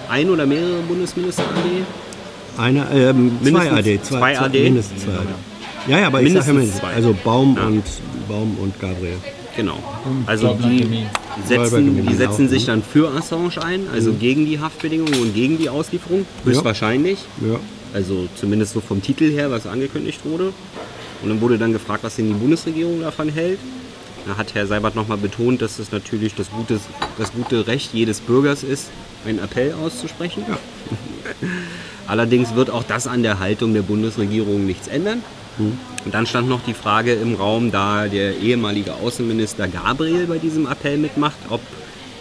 ein 0.09 0.29
oder 0.29 0.45
mehrere 0.45 0.81
Bundesminister 0.87 1.43
AD. 1.43 2.61
Einer, 2.61 2.91
ähm, 2.91 3.37
zwei 3.43 3.71
AD, 3.71 4.01
zwei, 4.01 4.19
zwei 4.19 4.39
AD? 4.39 4.63
mindestens 4.63 5.03
zwei 5.03 5.13
AD. 5.13 5.29
Ja, 5.87 5.99
ja, 5.99 6.07
aber 6.07 6.19
ich 6.19 6.25
Mindestens 6.25 6.75
sage 6.75 6.87
ja 6.87 6.95
also 6.95 7.15
Baum 7.23 7.57
Ja. 7.57 7.65
und 7.65 7.83
Baum 8.27 8.57
und 8.61 8.79
Gabriel. 8.79 9.17
Genau. 9.55 9.79
Also 10.27 10.57
die 10.63 11.05
setzen, 11.45 12.07
die 12.07 12.13
setzen 12.13 12.47
sich 12.47 12.67
ne? 12.67 12.73
dann 12.73 12.83
für 12.83 13.11
Assange 13.11 13.61
ein, 13.63 13.87
also 13.93 14.13
gegen 14.13 14.45
die 14.45 14.59
Haftbedingungen 14.59 15.13
und 15.21 15.33
gegen 15.33 15.57
die 15.57 15.69
Auslieferung, 15.69 16.25
höchstwahrscheinlich. 16.45 17.19
Ja. 17.41 17.59
Also 17.93 18.27
zumindest 18.35 18.73
so 18.73 18.81
vom 18.81 19.01
Titel 19.01 19.29
her, 19.31 19.51
was 19.51 19.67
angekündigt 19.67 20.21
wurde. 20.25 20.53
Und 21.21 21.29
dann 21.29 21.41
wurde 21.41 21.57
dann 21.57 21.73
gefragt, 21.73 22.03
was 22.03 22.15
denn 22.15 22.27
die 22.27 22.33
Bundesregierung 22.33 23.01
davon 23.01 23.29
hält. 23.29 23.59
Da 24.25 24.37
hat 24.37 24.53
Herr 24.53 24.67
Seibert 24.67 24.95
nochmal 24.95 25.17
betont, 25.17 25.61
dass 25.61 25.79
es 25.79 25.91
natürlich 25.91 26.35
das 26.35 26.51
gute, 26.51 26.79
das 27.17 27.33
gute 27.33 27.65
Recht 27.67 27.93
jedes 27.93 28.19
Bürgers 28.19 28.63
ist, 28.63 28.89
einen 29.25 29.39
Appell 29.39 29.73
auszusprechen. 29.73 30.45
Allerdings 32.07 32.55
wird 32.55 32.69
auch 32.69 32.83
das 32.83 33.07
an 33.07 33.23
der 33.23 33.39
Haltung 33.39 33.73
der 33.73 33.81
Bundesregierung 33.81 34.65
nichts 34.65 34.87
ändern. 34.87 35.23
Und 35.57 36.13
dann 36.13 36.25
stand 36.25 36.49
noch 36.49 36.61
die 36.63 36.73
Frage 36.73 37.13
im 37.13 37.35
Raum, 37.35 37.71
da 37.71 38.07
der 38.07 38.37
ehemalige 38.37 38.93
Außenminister 38.95 39.67
Gabriel 39.67 40.25
bei 40.25 40.37
diesem 40.37 40.67
Appell 40.67 40.97
mitmacht, 40.97 41.37
ob 41.49 41.61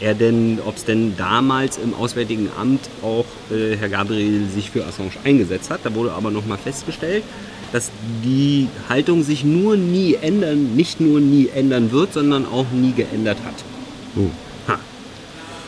er 0.01 0.15
denn, 0.15 0.59
ob 0.65 0.77
es 0.77 0.85
denn 0.85 1.17
damals 1.17 1.79
im 1.79 1.95
Auswärtigen 1.95 2.49
Amt 2.59 2.81
auch 3.03 3.27
äh, 3.51 3.77
Herr 3.77 3.89
Gabriel 3.89 4.47
sich 4.49 4.71
für 4.71 4.85
Assange 4.87 5.11
eingesetzt 5.25 5.71
hat. 5.71 5.81
Da 5.85 5.95
wurde 5.95 6.13
aber 6.13 6.31
nochmal 6.31 6.59
festgestellt, 6.59 7.23
dass 7.73 7.91
die 8.25 8.69
Haltung 8.89 9.23
sich 9.23 9.45
nur 9.45 9.77
nie 9.77 10.15
ändern, 10.21 10.75
nicht 10.75 11.01
nur 11.01 11.21
nie 11.21 11.49
ändern 11.55 11.93
wird, 11.93 12.15
sondern 12.15 12.47
auch 12.47 12.67
nie 12.73 12.93
geändert 12.93 13.39
hat. 13.45 13.55
Ha. 14.69 14.79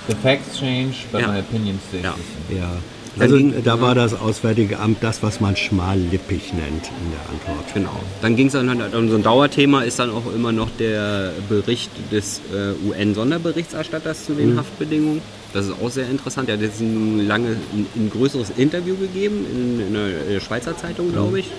The 0.09 0.15
facts 0.23 0.59
change, 0.59 0.95
but 1.13 1.21
Ja. 1.21 1.29
my 1.29 1.39
opinion 1.41 1.79
stays 1.89 2.03
Ja. 2.03 2.15
the 2.49 2.55
same. 2.55 2.61
Ja. 2.61 2.71
Also 3.19 3.39
da 3.63 3.81
war 3.81 3.95
das 3.95 4.15
Auswärtige 4.15 4.79
Amt 4.79 4.99
das, 5.03 5.23
was 5.23 5.41
man 5.41 5.55
schmallippig 5.57 6.53
nennt 6.55 6.87
in 6.87 7.11
der 7.13 7.29
Antwort. 7.31 7.75
Genau. 7.75 8.01
Dann 8.23 8.37
ging 8.37 8.47
es 8.47 8.55
dann, 8.55 8.69
halt- 8.71 8.93
so 8.93 8.99
ein 9.17 9.23
Dauerthema 9.23 9.83
ist 9.83 9.99
dann 9.99 10.11
auch 10.11 10.33
immer 10.35 10.53
noch 10.53 10.71
der 10.79 11.33
Bericht 11.49 11.91
des 12.11 12.41
äh, 12.55 12.73
UN-Sonderberichterstatters 12.89 14.27
zu 14.27 14.35
den 14.35 14.57
Haftbedingungen. 14.59 15.21
Das 15.53 15.67
ist 15.67 15.73
auch 15.83 15.91
sehr 15.91 16.09
interessant. 16.09 16.49
Er 16.49 16.55
hat 16.55 16.63
jetzt 16.63 16.81
ein 16.81 17.27
lange, 17.27 17.49
ein, 17.73 17.87
ein 17.95 18.11
größeres 18.11 18.53
Interview 18.57 18.97
gegeben 18.97 19.45
in, 19.53 19.89
in 19.89 19.97
einer 19.97 20.41
Schweizer 20.41 20.77
Zeitung, 20.77 21.13
glaube 21.13 21.41
ich. 21.41 21.51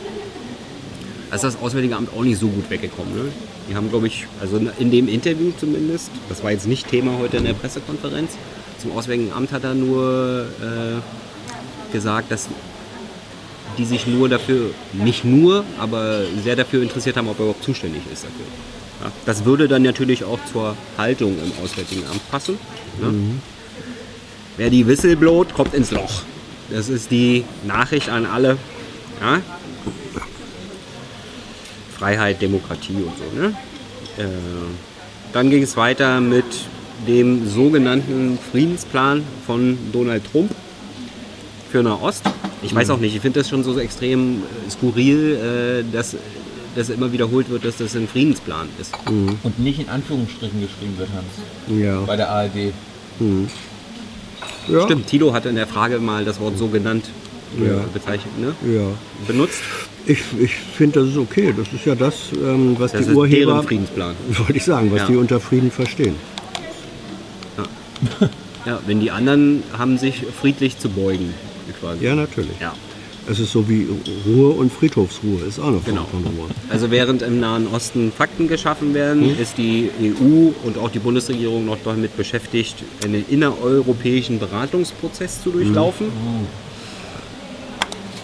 Da 1.30 1.36
ist 1.36 1.44
das 1.44 1.58
Auswärtige 1.62 1.96
Amt 1.96 2.10
auch 2.18 2.24
nicht 2.24 2.40
so 2.40 2.48
gut 2.48 2.70
weggekommen. 2.70 3.14
Ne? 3.16 3.26
Die 3.70 3.76
haben, 3.76 3.90
glaube 3.90 4.08
ich, 4.08 4.26
also 4.42 4.60
in 4.80 4.92
dem 4.92 5.08
Interview 5.08 5.52
zumindest, 5.60 6.10
das 6.30 6.44
war 6.44 6.52
jetzt 6.52 6.68
nicht 6.68 6.88
Thema 6.90 7.18
heute 7.20 7.38
in 7.38 7.46
der 7.46 7.54
Pressekonferenz, 7.54 8.32
zum 8.82 8.92
Auswärtigen 8.92 9.32
Amt 9.32 9.52
hat 9.52 9.64
er 9.64 9.74
nur 9.76 10.46
äh, 10.62 11.00
gesagt, 11.94 12.30
dass 12.32 12.50
die 13.78 13.86
sich 13.86 14.06
nur 14.06 14.28
dafür, 14.28 14.72
nicht 14.92 15.24
nur, 15.24 15.64
aber 15.80 16.22
sehr 16.44 16.58
dafür 16.58 16.84
interessiert 16.84 17.16
haben, 17.16 17.30
ob 17.30 17.40
er 17.40 17.46
überhaupt 17.46 17.64
zuständig 17.64 18.02
ist 18.12 18.26
dafür. 18.26 18.46
Ja, 19.04 19.12
das 19.26 19.46
würde 19.46 19.68
dann 19.68 19.84
natürlich 19.84 20.24
auch 20.24 20.40
zur 20.52 20.76
Haltung 20.98 21.38
im 21.44 21.52
Auswärtigen 21.64 22.04
Amt 22.06 22.30
passen. 22.30 22.58
Ne? 23.02 23.14
Wer 24.58 24.70
die 24.70 24.86
Wissel 24.86 25.16
blot, 25.16 25.54
kommt 25.54 25.74
ins 25.74 25.92
Loch. 25.92 26.22
Das 26.70 26.90
ist 26.90 27.10
die 27.12 27.46
Nachricht 27.66 28.10
an 28.10 28.26
alle. 28.26 28.58
Ja? 29.22 29.42
Freiheit, 31.98 32.42
Demokratie 32.42 32.94
und 32.94 33.14
so. 33.18 33.42
Ne? 33.42 33.56
Äh, 34.18 34.28
dann 35.32 35.50
ging 35.50 35.64
es 35.64 35.76
weiter 35.76 36.20
mit 36.20 36.46
dem 37.08 37.50
sogenannten 37.50 38.38
Friedensplan 38.52 39.24
von 39.46 39.78
Donald 39.92 40.24
Trump 40.32 40.52
für 41.74 41.82
Nahost. 41.82 42.22
Ich 42.62 42.74
weiß 42.76 42.92
auch 42.92 43.00
nicht, 43.00 43.16
ich 43.16 43.22
finde 43.22 43.40
das 43.40 43.50
schon 43.50 43.64
so 43.64 43.78
extrem 43.80 44.36
äh, 44.68 44.70
skurril, 44.70 45.84
äh, 45.90 45.92
dass 45.92 46.16
das 46.76 46.90
immer 46.90 47.12
wiederholt 47.12 47.50
wird, 47.50 47.66
dass 47.66 47.78
das 47.78 47.96
ein 47.96 48.08
Friedensplan 48.08 48.68
ist. 48.80 48.94
Und 49.08 49.58
nicht 49.60 49.80
in 49.80 49.90
Anführungsstrichen 49.90 50.62
geschrieben 50.62 50.94
wird, 50.98 51.10
Hans. 51.16 51.80
Ja. 51.82 52.02
Bei 52.02 52.16
der 52.16 52.30
ARD. 52.30 52.74
ja. 54.68 54.84
Stimmt, 54.86 55.08
Tilo 55.08 55.34
hatte 55.34 55.50
in 55.50 55.56
der 55.56 55.66
Frage 55.68 55.98
mal 56.00 56.26
das 56.26 56.40
Wort 56.40 56.58
so 56.60 56.68
genannt 56.68 57.06
äh, 57.60 57.68
Ja. 57.70 57.80
bezeichnet, 57.92 58.34
ne? 58.40 58.54
Ja. 58.72 58.86
benutzt. 59.28 59.62
Ich, 60.06 60.20
ich 60.40 60.54
finde, 60.54 61.00
das 61.00 61.10
ist 61.10 61.18
okay. 61.18 61.54
Das 61.58 61.68
ist 61.74 61.86
ja 61.86 61.96
das, 61.96 62.16
ähm, 62.34 62.76
was 62.78 62.92
Das 62.92 63.02
die 63.06 63.12
ist 63.12 63.16
Urheber, 63.18 63.54
deren 63.54 63.68
Friedensplan. 63.68 64.16
wollte 64.38 64.54
ich 64.58 64.64
sagen, 64.64 64.92
was 64.92 65.00
Ja. 65.02 65.08
die 65.08 65.16
unter 65.16 65.40
Frieden 65.40 65.72
verstehen. 65.72 66.16
Ja, 68.66 68.80
wenn 68.86 69.00
die 69.00 69.12
anderen 69.12 69.64
haben 69.78 69.98
sich 69.98 70.24
friedlich 70.40 70.78
zu 70.80 70.90
beugen, 70.90 71.34
quasi. 71.84 72.06
Ja, 72.06 72.16
natürlich. 72.16 72.60
Ja. 72.60 72.74
Es 73.30 73.40
ist 73.40 73.54
so 73.54 73.70
wie 73.70 73.88
Ruhe 74.26 74.50
und 74.50 74.70
Friedhofsruhe, 74.72 75.44
ist 75.48 75.58
auch 75.58 75.68
eine 75.68 75.80
Form 75.80 75.86
Genau. 75.86 76.06
von 76.12 76.24
Ruhe. 76.26 76.48
Also 76.70 76.92
während 76.92 77.22
im 77.22 77.40
Nahen 77.40 77.68
Osten 77.68 78.12
Fakten 78.12 78.50
geschaffen 78.50 78.94
werden, 78.94 79.38
ist 79.40 79.58
die 79.58 79.90
EU 80.02 80.52
und 80.66 80.78
auch 80.78 80.90
die 80.92 81.00
Bundesregierung 81.00 81.66
noch 81.66 81.78
damit 81.86 82.18
beschäftigt, 82.18 82.76
einen 83.02 83.24
innereuropäischen 83.30 84.40
Beratungsprozess 84.40 85.42
zu 85.42 85.52
durchlaufen. 85.52 86.08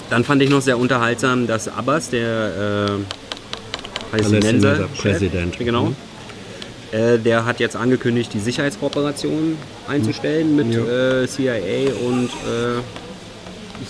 Dann 0.09 0.23
fand 0.25 0.41
ich 0.41 0.49
noch 0.49 0.61
sehr 0.61 0.77
unterhaltsam, 0.77 1.47
dass 1.47 1.67
Abbas, 1.69 2.09
der 2.09 2.89
äh, 2.89 4.11
Palästinenser 4.11 4.89
Präsident. 4.97 5.57
genau, 5.59 5.93
äh, 6.91 7.19
der 7.19 7.45
hat 7.45 7.59
jetzt 7.61 7.75
angekündigt, 7.77 8.31
die 8.33 8.39
Sicherheitskooperation 8.39 9.55
einzustellen 9.87 10.55
mit 10.57 10.73
Ja. 10.73 11.21
äh, 11.21 11.27
CIA 11.27 11.93
und 12.05 12.25
äh, 12.25 12.81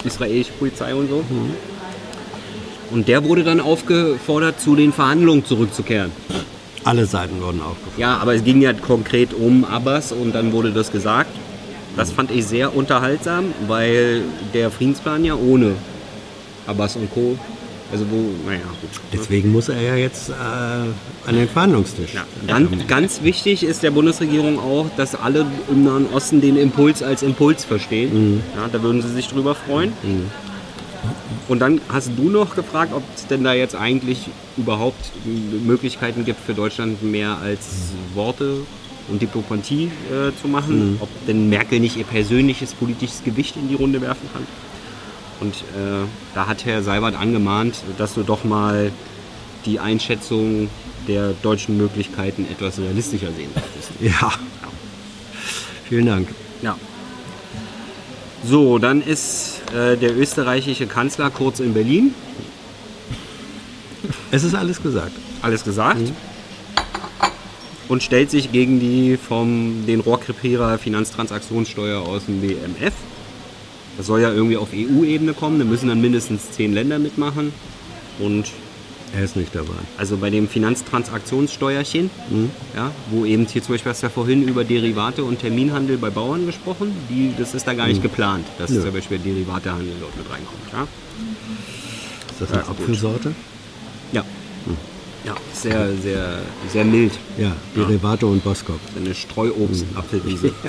israelische 0.04 0.52
Polizei 0.54 0.94
und 0.96 1.10
so. 1.10 1.24
Und 2.92 3.08
der 3.08 3.24
wurde 3.24 3.44
dann 3.44 3.60
aufgefordert, 3.60 4.60
zu 4.60 4.76
den 4.76 4.92
Verhandlungen 4.92 5.46
zurückzukehren. 5.46 6.12
Alle 6.84 7.06
Seiten 7.06 7.42
wurden 7.42 7.62
aufgefordert. 7.62 8.00
Ja, 8.00 8.18
aber 8.18 8.36
es 8.36 8.44
ging 8.44 8.62
ja 8.62 8.74
konkret 8.74 9.34
um 9.34 9.64
Abbas 9.66 10.12
und 10.12 10.34
dann 10.34 10.52
wurde 10.54 10.72
das 10.72 10.92
gesagt. 10.92 11.30
Das 11.96 12.12
fand 12.12 12.32
ich 12.32 12.46
sehr 12.46 12.76
unterhaltsam, 12.76 13.54
weil 13.68 14.22
der 14.54 14.72
Friedensplan 14.72 15.26
ja 15.26 15.36
ohne 15.36 15.74
Abbas 16.66 16.96
und 16.96 17.14
Co. 17.14 17.38
Also 17.92 18.06
wo, 18.10 18.18
naja, 18.46 18.62
gut. 18.82 18.90
Deswegen 19.12 19.52
muss 19.52 19.70
er 19.70 19.82
ja 19.82 19.96
jetzt 19.96 20.30
äh, 20.30 20.34
an 20.34 21.36
den 21.36 21.48
Verhandlungstisch. 21.48 22.14
Ja, 22.14 22.26
ganz, 22.48 22.88
ganz 22.88 23.24
wichtig 23.24 23.64
ist 23.64 23.82
der 23.82 23.92
Bundesregierung 23.92 24.60
auch, 24.60 24.86
dass 24.96 25.16
alle 25.16 25.46
im 25.70 25.84
Nahen 25.84 26.06
Osten 26.14 26.40
den 26.40 26.56
Impuls 26.56 27.02
als 27.02 27.24
Impuls 27.24 27.66
verstehen. 27.66 28.44
Ja, 28.56 28.68
da 28.72 28.84
würden 28.84 29.02
sie 29.02 29.10
sich 29.10 29.28
drüber 29.28 29.56
freuen. 29.56 29.94
Und 31.48 31.60
dann 31.60 31.82
hast 31.90 32.12
du 32.16 32.30
noch 32.30 32.56
gefragt, 32.56 32.94
ob 32.94 33.02
es 33.16 33.26
denn 33.26 33.44
da 33.44 33.54
jetzt 33.54 33.76
eigentlich 33.76 34.30
überhaupt 34.56 35.12
Möglichkeiten 35.66 36.26
gibt 36.26 36.40
für 36.40 36.54
Deutschland 36.54 37.02
mehr 37.02 37.38
als 37.42 37.92
Worte 38.14 38.58
und 39.08 39.22
Diplomatie 39.22 39.92
äh, 40.12 40.32
zu 40.40 40.48
machen. 40.48 40.98
Ob 41.00 41.10
denn 41.26 41.50
Merkel 41.50 41.80
nicht 41.80 41.98
ihr 41.98 42.04
persönliches 42.04 42.76
politisches 42.76 43.24
Gewicht 43.24 43.56
in 43.56 43.68
die 43.68 43.76
Runde 43.76 44.00
werfen 44.02 44.30
kann. 44.32 44.46
Und 45.40 45.56
äh, 45.56 46.06
da 46.36 46.48
hat 46.48 46.66
Herr 46.66 46.84
Seibert 46.84 47.16
angemahnt, 47.16 47.76
dass 47.98 48.14
du 48.14 48.24
doch 48.24 48.44
mal 48.44 48.92
die 49.66 49.80
Einschätzung 49.80 50.70
der 51.08 51.34
deutschen 51.42 51.78
Möglichkeiten 51.78 52.46
etwas 52.52 52.80
realistischer 52.80 53.32
sehen 53.32 53.50
solltest. 53.54 53.92
Ja. 54.02 54.32
Vielen 55.88 56.06
Dank. 56.06 56.28
Ja. 56.62 56.78
So, 58.46 58.78
dann 58.78 59.02
ist 59.02 59.62
äh, 59.74 59.98
der 59.98 60.16
österreichische 60.16 60.86
Kanzler 60.86 61.30
kurz 61.30 61.60
in 61.60 61.74
Berlin. 61.74 62.14
Es 64.32 64.44
ist 64.44 64.54
alles 64.54 64.82
gesagt. 64.82 65.12
Alles 65.42 65.64
gesagt. 65.64 66.12
Und 67.88 68.04
stellt 68.04 68.30
sich 68.30 68.52
gegen 68.52 68.80
die 68.80 69.18
vom 69.18 69.86
den 69.88 70.00
Rohrkrepierer 70.00 70.78
Finanztransaktionssteuer 70.78 72.02
aus 72.02 72.26
dem 72.26 72.42
BMF. 72.42 72.94
Das 74.00 74.08
soll 74.08 74.22
ja 74.22 74.32
irgendwie 74.32 74.56
auf 74.56 74.70
EU-Ebene 74.74 75.34
kommen. 75.34 75.60
Da 75.60 75.66
müssen 75.66 75.90
dann 75.90 76.00
mindestens 76.00 76.52
zehn 76.52 76.72
Länder 76.72 77.00
mitmachen. 77.00 77.52
Und 78.18 78.46
Er 79.14 79.26
ist 79.26 79.36
nicht 79.36 79.54
dabei. 79.54 79.74
also 79.98 80.16
bei 80.16 80.30
dem 80.30 80.48
Finanztransaktionssteuerchen, 80.48 82.10
ja, 82.78 82.92
wo 83.12 83.26
eben 83.26 83.46
hier 83.46 83.62
zum 83.62 83.74
Beispiel 83.74 83.90
hast 83.92 84.02
du 84.04 84.06
ja 84.08 84.10
vorhin 84.10 84.48
über 84.48 84.64
Derivate 84.64 85.26
und 85.26 85.40
Terminhandel 85.40 85.98
bei 85.98 86.10
Bauern 86.12 86.46
gesprochen, 86.46 86.94
die, 87.10 87.34
das 87.38 87.54
ist 87.54 87.68
da 87.68 87.74
gar 87.74 87.88
nicht 87.88 88.02
geplant, 88.02 88.46
dass 88.58 88.70
Nö. 88.70 88.82
zum 88.82 88.94
Beispiel 88.94 89.18
der 89.18 89.34
Derivatehandel 89.34 89.92
dort 90.00 90.16
mit 90.16 90.30
reinkommt. 90.32 90.62
Ja, 90.72 90.88
Ist 92.32 92.40
das 92.42 92.52
eine 92.52 92.62
Ja, 92.62 92.68
gut. 92.68 92.80
Apfelsorte? 92.80 93.36
ja. 94.14 94.24
ja 95.26 95.36
sehr, 95.54 95.90
sehr, 96.02 96.40
sehr 96.72 96.86
mild. 96.86 97.12
Ja, 97.38 97.54
Derivate 97.76 98.28
und 98.28 98.42
Boskop. 98.46 98.80
Eine 98.96 99.14
Streuobst-Apfelwiese. 99.14 100.54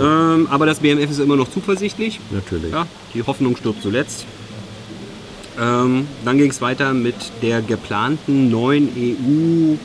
ähm, 0.00 0.48
aber 0.50 0.66
das 0.66 0.80
BMF 0.80 1.10
ist 1.10 1.18
immer 1.18 1.36
noch 1.36 1.50
zuversichtlich. 1.50 2.20
Natürlich. 2.30 2.72
Ja, 2.72 2.86
die 3.14 3.22
Hoffnung 3.22 3.56
stirbt 3.56 3.82
zuletzt. 3.82 4.24
Ähm, 5.60 6.06
dann 6.24 6.38
ging 6.38 6.50
es 6.50 6.60
weiter 6.60 6.94
mit 6.94 7.14
der 7.42 7.60
geplanten 7.60 8.50
neuen 8.50 8.88
EU, 8.88 9.76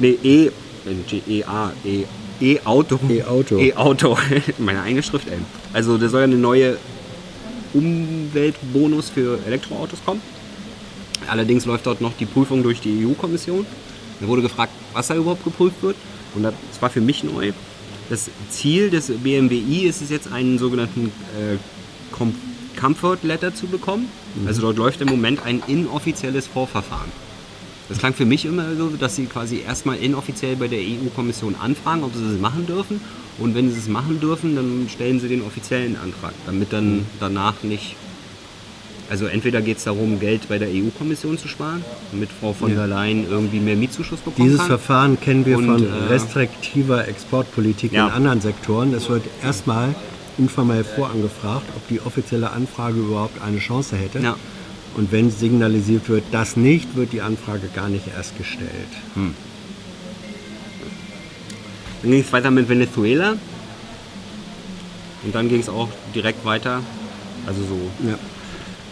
nee, 0.00 0.18
E, 0.22 0.50
EA, 1.28 1.72
E, 1.84 2.04
E-Auto. 2.40 2.98
E-Auto. 3.08 3.58
E-Auto. 3.58 4.18
Meine 4.58 4.82
eigene 4.82 5.02
Schrift, 5.02 5.28
ey. 5.28 5.38
Also 5.72 5.96
da 5.96 6.08
soll 6.08 6.20
ja 6.20 6.24
eine 6.24 6.36
neue 6.36 6.76
Umweltbonus 7.72 9.10
für 9.10 9.38
Elektroautos 9.46 10.00
kommen. 10.04 10.20
Allerdings 11.28 11.64
läuft 11.66 11.86
dort 11.86 12.00
noch 12.00 12.12
die 12.18 12.26
Prüfung 12.26 12.64
durch 12.64 12.80
die 12.80 13.06
EU-Kommission. 13.06 13.64
Da 14.20 14.26
wurde 14.26 14.42
gefragt, 14.42 14.72
was 14.92 15.06
da 15.06 15.14
überhaupt 15.14 15.44
geprüft 15.44 15.82
wird. 15.82 15.96
Und 16.34 16.42
das 16.42 16.54
war 16.80 16.90
für 16.90 17.00
mich 17.00 17.22
neu. 17.22 17.52
Das 18.10 18.30
Ziel 18.50 18.90
des 18.90 19.08
BMWI 19.08 19.86
ist 19.86 20.02
es 20.02 20.10
jetzt, 20.10 20.32
einen 20.32 20.58
sogenannten 20.58 21.06
äh, 21.38 21.56
Com 22.10 22.34
Comfort 22.78 23.18
Letter 23.22 23.54
zu 23.54 23.66
bekommen. 23.66 24.08
Also 24.46 24.62
dort 24.62 24.78
läuft 24.78 25.00
im 25.02 25.08
Moment 25.08 25.44
ein 25.44 25.62
inoffizielles 25.66 26.46
Vorverfahren. 26.46 27.12
Das 27.88 27.98
klang 27.98 28.14
für 28.14 28.24
mich 28.24 28.46
immer 28.46 28.74
so, 28.74 28.88
dass 28.88 29.16
sie 29.16 29.26
quasi 29.26 29.60
erstmal 29.60 29.98
inoffiziell 29.98 30.56
bei 30.56 30.68
der 30.68 30.80
EU-Kommission 30.80 31.54
anfragen, 31.60 32.02
ob 32.02 32.14
sie 32.14 32.24
das 32.24 32.40
machen 32.40 32.66
dürfen. 32.66 33.00
Und 33.38 33.54
wenn 33.54 33.70
sie 33.70 33.78
es 33.78 33.88
machen 33.88 34.20
dürfen, 34.20 34.56
dann 34.56 34.88
stellen 34.88 35.20
sie 35.20 35.28
den 35.28 35.42
offiziellen 35.42 35.96
Antrag, 35.96 36.32
damit 36.46 36.72
dann 36.72 37.06
danach 37.20 37.62
nicht. 37.62 37.96
Also 39.12 39.26
entweder 39.26 39.60
geht 39.60 39.76
es 39.76 39.84
darum, 39.84 40.18
Geld 40.20 40.48
bei 40.48 40.56
der 40.56 40.68
EU-Kommission 40.70 41.36
zu 41.36 41.46
sparen, 41.46 41.84
damit 42.12 42.30
Frau 42.32 42.54
von 42.54 42.70
Ja. 42.70 42.76
der 42.76 42.86
Leyen 42.86 43.26
irgendwie 43.30 43.60
mehr 43.60 43.76
Mietzuschuss 43.76 44.20
bekommen 44.20 44.42
Dieses 44.46 44.60
kann. 44.60 44.68
Verfahren 44.68 45.20
kennen 45.20 45.44
wir 45.44 45.58
Und, 45.58 45.66
von 45.66 45.84
äh, 45.86 46.04
restriktiver 46.08 47.06
Exportpolitik 47.06 47.92
Ja. 47.92 48.06
in 48.06 48.12
anderen 48.14 48.40
Sektoren. 48.40 48.94
Es 48.94 49.10
wird 49.10 49.24
erstmal 49.44 49.94
informell 50.38 50.82
vorangefragt, 50.82 51.66
ob 51.76 51.86
die 51.88 52.00
offizielle 52.00 52.52
Anfrage 52.52 53.00
überhaupt 53.00 53.42
eine 53.42 53.58
Chance 53.58 53.96
hätte. 53.96 54.20
Ja. 54.20 54.36
Und 54.96 55.12
wenn 55.12 55.30
signalisiert 55.30 56.08
wird, 56.08 56.24
das 56.32 56.56
nicht, 56.56 56.96
wird 56.96 57.12
die 57.12 57.20
Anfrage 57.20 57.68
gar 57.76 57.90
nicht 57.90 58.04
erst 58.16 58.38
gestellt. 58.38 58.70
Dann 59.14 59.34
ging 62.10 62.20
es 62.20 62.32
weiter 62.32 62.50
mit 62.50 62.66
Venezuela. 62.66 63.34
Und 65.22 65.34
dann 65.34 65.50
ging 65.50 65.60
es 65.60 65.68
auch 65.68 65.88
direkt 66.14 66.46
weiter, 66.46 66.80
also 67.46 67.60
so 67.60 68.08
Ja. 68.08 68.18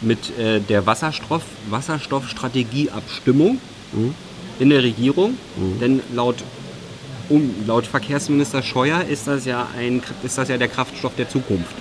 Mit 0.00 0.38
äh, 0.38 0.60
der 0.60 0.86
Wasserstoff, 0.86 1.42
Wasserstoffstrategieabstimmung 1.68 3.60
in 4.58 4.70
der 4.70 4.82
Regierung. 4.82 5.36
Denn 5.80 6.00
laut, 6.14 6.36
um, 7.28 7.54
laut 7.66 7.86
Verkehrsminister 7.86 8.62
Scheuer 8.62 9.02
ist 9.02 9.26
das, 9.26 9.44
ja 9.44 9.68
ein, 9.76 10.02
ist 10.22 10.38
das 10.38 10.48
ja 10.48 10.56
der 10.58 10.68
Kraftstoff 10.68 11.12
der 11.16 11.28
Zukunft. 11.28 11.74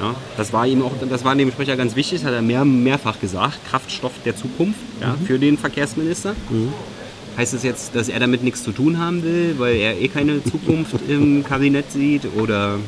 Ja, 0.00 0.14
das 0.36 0.52
war 0.52 0.66
ihm 0.66 0.82
auch, 0.82 0.92
das 1.08 1.24
war 1.24 1.36
dem 1.36 1.52
Sprecher 1.52 1.76
ganz 1.76 1.94
wichtig, 1.94 2.20
das 2.20 2.26
hat 2.26 2.34
er 2.34 2.42
mehr, 2.42 2.64
mehrfach 2.64 3.20
gesagt, 3.20 3.58
Kraftstoff 3.70 4.12
der 4.24 4.36
Zukunft 4.36 4.80
ja, 5.00 5.16
für 5.26 5.38
den 5.38 5.56
Verkehrsminister. 5.56 6.34
Heißt 7.36 7.54
es 7.54 7.62
jetzt, 7.62 7.94
dass 7.94 8.08
er 8.08 8.18
damit 8.20 8.42
nichts 8.42 8.62
zu 8.62 8.72
tun 8.72 8.98
haben 8.98 9.22
will, 9.22 9.54
weil 9.58 9.76
er 9.76 10.00
eh 10.00 10.08
keine 10.08 10.42
Zukunft 10.42 10.96
im 11.08 11.44
Kabinett 11.44 11.92
sieht 11.92 12.22
oder 12.36 12.78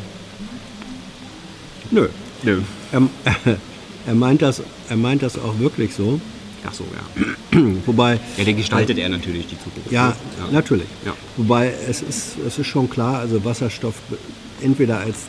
Nö. 1.91 2.09
nö? 2.43 2.61
Er, 2.93 3.03
er, 4.07 4.15
meint 4.15 4.43
das, 4.43 4.63
er 4.89 4.97
meint 4.97 5.23
das 5.23 5.39
auch 5.39 5.59
wirklich 5.59 5.95
so. 5.95 6.21
Ach 6.67 6.73
so, 6.73 6.85
ja. 6.85 7.61
Wobei, 7.87 8.19
Ja, 8.37 8.45
der 8.45 8.55
gestaltet 8.55 8.99
er 8.99 9.09
natürlich 9.09 9.47
die 9.47 9.59
Zukunft. 9.59 9.91
ja, 9.91 10.09
ne? 10.09 10.15
natürlich. 10.53 10.89
Ja. 11.05 11.15
Wobei 11.37 11.73
es 11.89 12.03
ist, 12.03 12.37
es 12.47 12.59
ist 12.59 12.67
schon 12.67 12.91
klar, 12.91 13.19
also 13.19 13.45
Wasserstoff 13.45 13.95
entweder 14.63 14.99
als 14.99 15.27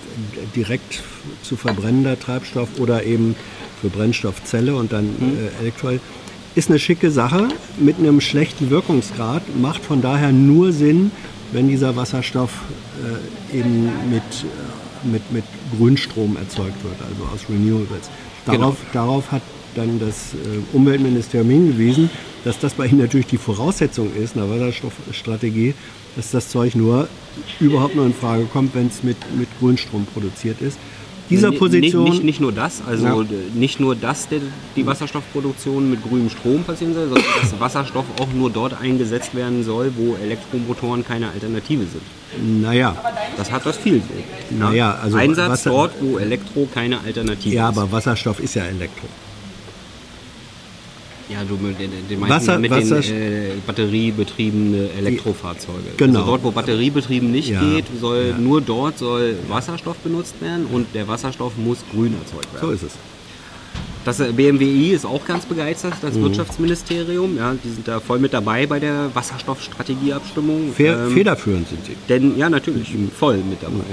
direkt 0.55 1.01
zu 1.43 1.55
verbrennender 1.57 2.19
Treibstoff 2.19 2.69
oder 2.79 3.03
eben 3.03 3.35
für 3.81 3.89
Brennstoffzelle 3.89 4.75
und 4.75 4.93
dann 4.93 5.05
äh, 5.05 5.61
Elektrolyt, 5.61 6.01
ist 6.55 6.69
eine 6.69 6.79
schicke 6.79 7.11
Sache 7.11 7.49
mit 7.77 7.99
einem 7.99 8.19
schlechten 8.19 8.69
Wirkungsgrad, 8.71 9.43
macht 9.57 9.83
von 9.85 10.01
daher 10.01 10.31
nur 10.31 10.71
Sinn, 10.71 11.11
wenn 11.51 11.67
dieser 11.67 11.95
Wasserstoff 11.95 12.51
äh, 13.53 13.57
eben 13.57 13.85
mit, 14.09 14.23
äh, 14.23 15.07
mit, 15.07 15.31
mit 15.31 15.43
Grünstrom 15.77 16.35
erzeugt 16.35 16.83
wird, 16.83 16.95
also 17.01 17.23
aus 17.31 17.41
Renewables. 17.49 18.09
Darauf, 18.47 18.75
darauf 18.93 19.31
hat 19.31 19.41
dann 19.75 19.99
das 19.99 20.33
äh, 20.33 20.75
Umweltministerium 20.75 21.49
hingewiesen, 21.49 22.09
dass 22.43 22.59
das 22.59 22.73
bei 22.73 22.87
ihnen 22.87 22.99
natürlich 22.99 23.27
die 23.27 23.37
Voraussetzung 23.37 24.13
ist, 24.15 24.35
einer 24.35 24.49
Wasserstoffstrategie, 24.49 25.73
dass 26.15 26.31
das 26.31 26.49
Zeug 26.49 26.75
nur 26.75 27.07
überhaupt 27.59 27.95
nur 27.95 28.05
in 28.05 28.13
Frage 28.13 28.45
kommt, 28.45 28.73
wenn 28.73 28.87
es 28.87 29.03
mit, 29.03 29.17
mit 29.37 29.47
Grünstrom 29.59 30.05
produziert 30.13 30.61
ist. 30.61 30.77
Dieser 31.29 31.51
Position, 31.51 32.03
Nicht, 32.05 32.13
nicht, 32.13 32.23
nicht 32.23 32.41
nur 32.41 32.51
das, 32.53 32.81
also 32.87 33.05
Ja. 33.05 33.25
nicht 33.53 33.79
nur, 33.79 33.95
dass 33.95 34.27
die 34.75 34.85
Wasserstoffproduktion 34.85 35.89
mit 35.89 36.01
grünem 36.01 36.29
Strom 36.29 36.63
passieren 36.63 36.93
soll, 36.93 37.05
sondern 37.09 37.23
dass 37.41 37.59
Wasserstoff 37.59 38.05
auch 38.21 38.31
nur 38.33 38.49
dort 38.49 38.79
eingesetzt 38.79 39.35
werden 39.35 39.63
soll, 39.63 39.91
wo 39.97 40.15
Elektromotoren 40.15 41.05
keine 41.05 41.29
Alternative 41.29 41.83
sind. 41.85 42.61
naja, 42.61 42.95
Das 43.37 43.51
hat 43.51 43.65
das 43.65 43.77
viel. 43.77 44.01
Naja, 44.51 44.97
also 45.01 45.17
Einsatz 45.17 45.49
Wasser- 45.49 45.69
dort, 45.69 45.91
wo 46.01 46.17
Elektro 46.17 46.67
keine 46.73 46.99
Alternative 47.01 47.53
ja, 47.55 47.69
ist. 47.69 47.77
aber 47.77 47.91
Wasserstoff 47.91 48.39
ist 48.39 48.55
ja 48.55 48.63
Elektro. 48.65 49.07
Ja, 51.29 51.43
du 51.43 51.55
mit 51.55 51.77
den, 51.79 51.91
den 52.09 52.21
Wasser- 52.21 52.57
mit 52.57 52.71
Wasser- 52.71 53.01
den 53.01 53.13
äh, 53.13 53.49
batteriebetriebene 53.65 54.89
Elektrofahrzeuge. 54.97 55.79
Genau. 55.97 56.19
Also 56.19 56.31
dort, 56.31 56.43
wo 56.45 56.51
batteriebetrieben 56.51 57.29
nicht 57.31 57.49
Ja, 57.49 57.59
geht, 57.61 57.85
soll 57.99 58.27
ja. 58.31 58.37
nur 58.37 58.61
dort 58.61 58.97
soll 58.97 59.35
Wasserstoff 59.49 59.97
benutzt 59.97 60.35
werden 60.41 60.65
und 60.71 60.87
der 60.93 61.07
Wasserstoff 61.07 61.53
muss 61.57 61.79
grün 61.91 62.13
erzeugt 62.23 62.53
werden. 62.53 62.65
So 62.65 62.71
ist 62.71 62.83
es. 62.83 62.91
Das 64.05 64.21
äh, 64.21 64.31
BMWI 64.31 64.91
ist 64.93 65.05
auch 65.05 65.25
ganz 65.25 65.45
begeistert, 65.45 65.95
das 66.01 66.15
Mhm. 66.15 66.23
Wirtschaftsministerium. 66.23 67.35
Ja, 67.35 67.53
die 67.61 67.69
sind 67.71 67.85
da 67.89 67.99
voll 67.99 68.19
mit 68.19 68.31
dabei 68.31 68.65
bei 68.65 68.79
der 68.79 69.09
Wasserstoffstrategieabstimmung. 69.13 70.73
Ähm, 70.79 71.11
federführend 71.11 71.67
sind 71.67 71.85
sie. 71.85 71.95
denn, 72.07 72.37
ja, 72.37 72.49
natürlich, 72.49 72.95
voll 73.19 73.37
mit 73.39 73.61
dabei. 73.61 73.83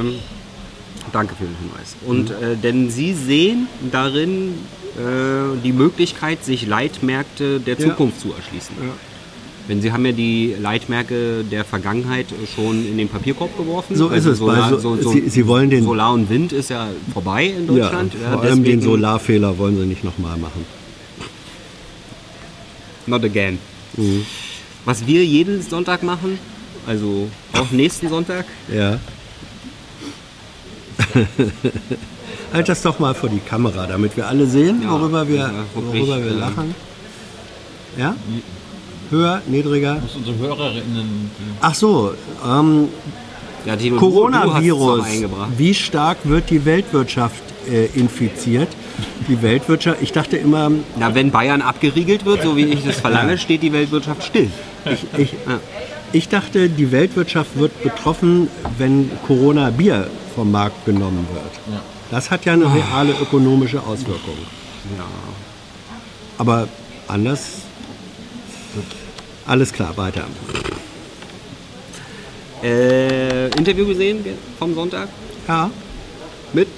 Ähm, 0.00 0.14
danke 1.12 1.34
für 1.34 1.44
den 1.44 1.56
Hinweis. 1.60 1.96
Und 2.06 2.30
Mhm. 2.30 2.52
äh, 2.52 2.56
denn 2.56 2.88
Sie 2.90 3.12
sehen 3.14 3.66
darin 3.90 4.54
die 5.64 5.72
Möglichkeit, 5.72 6.44
sich 6.44 6.66
Leitmärkte 6.66 7.60
der 7.60 7.74
Ja. 7.78 7.80
Zukunft 7.88 8.20
zu 8.20 8.32
erschließen. 8.32 8.74
Wenn 9.68 9.82
Sie 9.82 9.92
haben 9.92 10.04
ja 10.06 10.12
die 10.12 10.54
Leitmärkte 10.58 11.44
der 11.44 11.64
Vergangenheit 11.64 12.26
schon 12.54 12.86
in 12.86 12.96
den 12.96 13.08
Papierkorb 13.08 13.56
geworfen. 13.56 13.94
So 13.96 14.08
ist 14.08 14.24
es, 14.24 14.38
Solar, 14.38 14.72
weil 14.72 14.80
so- 14.80 14.96
Sie- 14.96 15.28
Sie 15.28 15.46
wollen 15.46 15.68
den- 15.70 15.84
Solar 15.84 16.14
und 16.14 16.28
Wind 16.30 16.52
ist 16.52 16.70
ja 16.70 16.88
vorbei 17.12 17.46
in 17.46 17.66
Ja, 17.76 17.82
Deutschland. 17.84 18.12
vor 18.32 18.42
allem 18.42 18.64
den 18.64 18.80
Solarfehler 18.80 19.58
wollen 19.58 19.76
sie 19.78 19.84
nicht 19.86 20.02
nochmal 20.04 20.36
machen. 20.38 20.64
Not 23.06 23.24
again. 23.24 23.58
Mhm. 23.96 24.24
Was 24.84 25.06
wir 25.06 25.24
jeden 25.24 25.60
Sonntag 25.62 26.02
machen, 26.02 26.38
also 26.86 27.28
auch 27.52 27.70
nächsten 27.70 28.08
Sonntag, 28.08 28.46
Ja, 28.74 28.98
Halt 32.52 32.68
das 32.68 32.82
doch 32.82 32.98
mal 32.98 33.14
vor 33.14 33.28
die 33.28 33.40
Kamera, 33.40 33.86
damit 33.86 34.16
wir 34.16 34.26
alle 34.26 34.46
sehen, 34.46 34.80
Ja, 34.82 34.90
worüber 34.92 35.28
wir, 35.28 35.50
worüber 35.74 36.22
wir 36.24 36.32
lachen. 36.32 36.74
Ja? 37.98 38.14
Höher, 39.10 39.42
niedriger? 39.46 39.94
Muss 40.00 40.16
unsere 40.16 40.36
Hörerinnen. 40.38 41.30
Ach 41.60 41.74
so, 41.74 42.12
ähm, 42.46 42.88
Ja, 43.66 43.76
Tino, 43.76 43.96
Coronavirus. 43.96 45.04
Wie 45.56 45.74
stark 45.74 46.18
wird 46.24 46.48
die 46.50 46.64
Weltwirtschaft 46.64 47.42
äh, 47.70 47.86
infiziert? 47.98 48.68
Die 49.28 49.42
Weltwirtschaft, 49.42 49.98
ich 50.02 50.12
dachte 50.12 50.36
immer, 50.36 50.70
Na, 50.98 51.14
wenn 51.14 51.30
Bayern 51.30 51.60
abgeriegelt 51.62 52.24
wird, 52.24 52.42
so 52.42 52.56
wie 52.56 52.64
ich 52.64 52.84
das 52.84 52.96
verlange, 53.00 53.36
steht 53.38 53.62
die 53.62 53.72
Weltwirtschaft 53.72 54.24
still. 54.24 54.50
ich, 54.86 55.06
ich, 55.18 55.32
Ja. 55.32 55.60
ich 56.12 56.28
dachte, 56.28 56.68
die 56.70 56.90
Weltwirtschaft 56.92 57.58
wird 57.58 57.82
betroffen, 57.82 58.48
wenn 58.78 59.10
Corona-Bier 59.26 60.08
vom 60.34 60.50
Markt 60.50 60.84
genommen 60.86 61.26
wird. 61.32 61.52
Ja. 61.74 61.80
Das 62.10 62.30
hat 62.30 62.44
ja 62.44 62.54
eine 62.54 62.64
reale 62.72 63.12
ökonomische 63.20 63.82
Auswirkung. 63.82 64.38
Ja. 64.96 65.04
Aber 66.38 66.68
anders. 67.06 67.40
Alles 69.46 69.72
klar, 69.72 69.96
weiter. 69.96 70.24
Äh, 72.62 73.48
Interview 73.56 73.86
gesehen 73.86 74.24
vom 74.58 74.74
Sonntag 74.74 75.08
Ja, 75.46 75.70
mit 76.52 76.68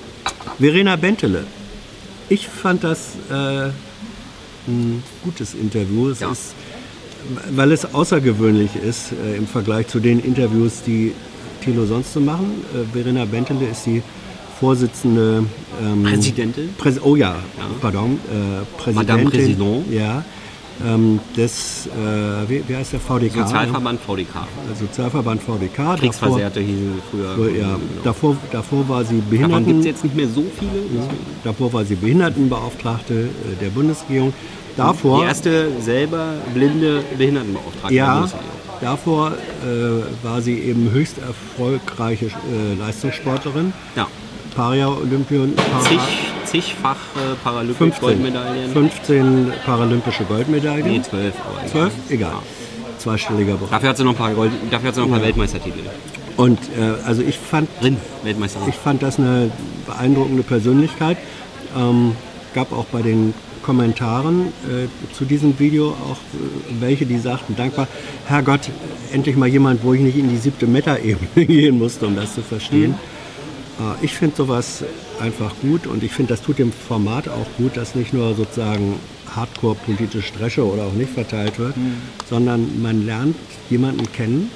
Verena 0.58 0.96
Bentele. 0.96 1.44
Ich 2.28 2.46
fand 2.48 2.84
das 2.84 3.14
äh, 3.30 3.70
ein 4.68 5.02
gutes 5.24 5.54
Interview. 5.54 6.10
Es 6.10 6.20
Ja. 6.20 6.30
ist, 6.30 6.54
weil 7.52 7.72
es 7.72 7.94
außergewöhnlich 7.94 8.70
ist 8.76 9.12
äh, 9.12 9.36
im 9.36 9.46
Vergleich 9.46 9.88
zu 9.88 10.00
den 10.00 10.20
Interviews, 10.20 10.82
die 10.86 11.14
Thilo 11.64 11.86
sonst 11.86 12.12
so 12.12 12.20
machen. 12.20 12.62
Äh, 12.74 12.92
Verena 12.92 13.24
Bentele 13.24 13.66
ist 13.68 13.86
die 13.86 14.02
Vorsitzende. 14.60 15.44
Ähm, 15.82 16.02
Präsidentin. 16.04 16.74
Präs 16.76 17.02
oh 17.02 17.16
ja, 17.16 17.36
pardon. 17.80 18.12
Äh, 18.12 18.64
Präsidentin. 18.76 18.94
Madame 18.94 19.30
Président. 19.30 19.82
Ja. 19.90 20.24
Ähm, 20.86 21.20
des, 21.36 21.86
äh, 21.88 22.48
wie, 22.48 22.62
wie 22.66 22.76
heißt 22.76 22.92
der 22.94 23.00
VDK? 23.00 23.34
Sozialverband 23.34 24.00
VDK. 24.00 24.46
Sozialverband 24.78 25.42
VDK. 25.42 25.96
Kriegsversehrte 25.98 26.60
hießen 26.60 27.02
früher. 27.10 27.28
Davor, 27.28 27.48
ja, 27.50 27.76
davor, 28.02 28.36
davor 28.50 28.88
war 28.88 29.04
sie 29.04 29.16
Davon 29.16 29.30
Behinderten. 29.30 29.66
gibt 29.66 29.80
es 29.80 29.86
jetzt 29.86 30.04
nicht 30.04 30.16
mehr 30.16 30.28
so 30.28 30.44
viele. 30.58 31.06
Davor 31.44 31.72
war 31.72 31.84
sie 31.84 31.96
Behindertenbeauftragte 31.96 33.14
äh, 33.14 33.26
der 33.62 33.68
Bundesregierung. 33.70 34.32
Davor, 34.76 35.20
Die 35.20 35.26
erste 35.26 35.68
selber 35.80 36.34
blinde 36.54 37.02
Behindertenbeauftragte. 37.18 37.88
der 37.88 37.96
ja, 37.96 38.14
Bundesregierung. 38.14 38.56
davor 38.80 39.32
äh, 39.32 40.24
war 40.24 40.40
sie 40.40 40.54
eben 40.60 40.90
höchst 40.92 41.16
erfolgreiche 41.18 42.26
äh, 42.26 42.78
Leistungssportlerin. 42.78 43.74
Ja. 43.96 44.06
Paria-Olympion. 44.60 45.54
Para, 45.56 45.80
Zig, 45.80 46.00
zigfach 46.44 46.96
äh, 47.16 47.34
Paralympic 47.42 47.78
15, 47.78 48.00
Goldmedaillen. 48.02 48.72
15 48.72 49.52
paralympische 49.64 50.24
Goldmedaillen. 50.24 50.86
Nee, 50.86 51.00
zwölf. 51.00 51.34
aber 51.40 51.60
egal. 51.60 51.70
12? 51.70 51.92
Egal. 52.10 52.30
Ja. 52.32 52.42
Zweistelliger 52.98 53.54
Bereich. 53.54 53.70
Dafür 53.70 53.88
hat 53.88 53.96
sie 53.96 54.04
noch 54.04 54.10
ein 54.10 54.16
paar, 54.18 54.34
Gold, 54.34 54.52
dafür 54.70 54.88
hat 54.88 54.94
sie 54.96 55.00
noch 55.00 55.08
ein 55.08 55.12
paar 55.14 55.22
Weltmeistertitel. 55.22 55.78
Und 56.36 56.58
äh, 56.78 57.06
also 57.06 57.22
ich 57.22 57.38
fand 57.38 57.70
Drin, 57.80 57.96
Weltmeisterin. 58.22 58.68
Ich 58.68 58.74
fand 58.74 59.02
das 59.02 59.18
eine 59.18 59.50
beeindruckende 59.86 60.42
Persönlichkeit. 60.42 61.16
Ähm, 61.74 62.12
gab 62.54 62.70
auch 62.72 62.84
bei 62.92 63.00
den 63.00 63.32
Kommentaren 63.62 64.48
äh, 64.68 65.14
zu 65.14 65.24
diesem 65.24 65.58
Video 65.58 65.88
auch 65.88 66.18
äh, 66.34 66.80
welche, 66.80 67.06
die 67.06 67.18
sagten, 67.18 67.56
dankbar, 67.56 67.88
Herrgott, 68.26 68.68
endlich 69.10 69.36
mal 69.36 69.48
jemand, 69.48 69.82
wo 69.84 69.94
ich 69.94 70.02
nicht 70.02 70.18
in 70.18 70.28
die 70.28 70.36
siebte 70.36 70.66
Meta-Ebene 70.66 71.28
gehen 71.46 71.78
musste, 71.78 72.06
um 72.06 72.14
das 72.14 72.34
zu 72.34 72.42
verstehen. 72.42 72.90
Äh, 72.90 73.19
ich 74.02 74.14
finde 74.14 74.36
sowas 74.36 74.84
einfach 75.20 75.54
gut 75.60 75.86
und 75.86 76.02
ich 76.02 76.12
finde, 76.12 76.34
das 76.34 76.42
tut 76.42 76.58
dem 76.58 76.72
Format 76.72 77.28
auch 77.28 77.46
gut, 77.56 77.76
dass 77.76 77.94
nicht 77.94 78.12
nur 78.12 78.34
sozusagen 78.34 78.96
hardcore 79.34 79.74
politische 79.74 80.32
Dresche 80.32 80.66
oder 80.66 80.84
auch 80.84 80.92
nicht 80.92 81.10
verteilt 81.10 81.58
wird, 81.58 81.74
sondern 82.28 82.82
man 82.82 83.06
lernt 83.06 83.36
jemanden 83.68 84.10
kennen, 84.12 84.50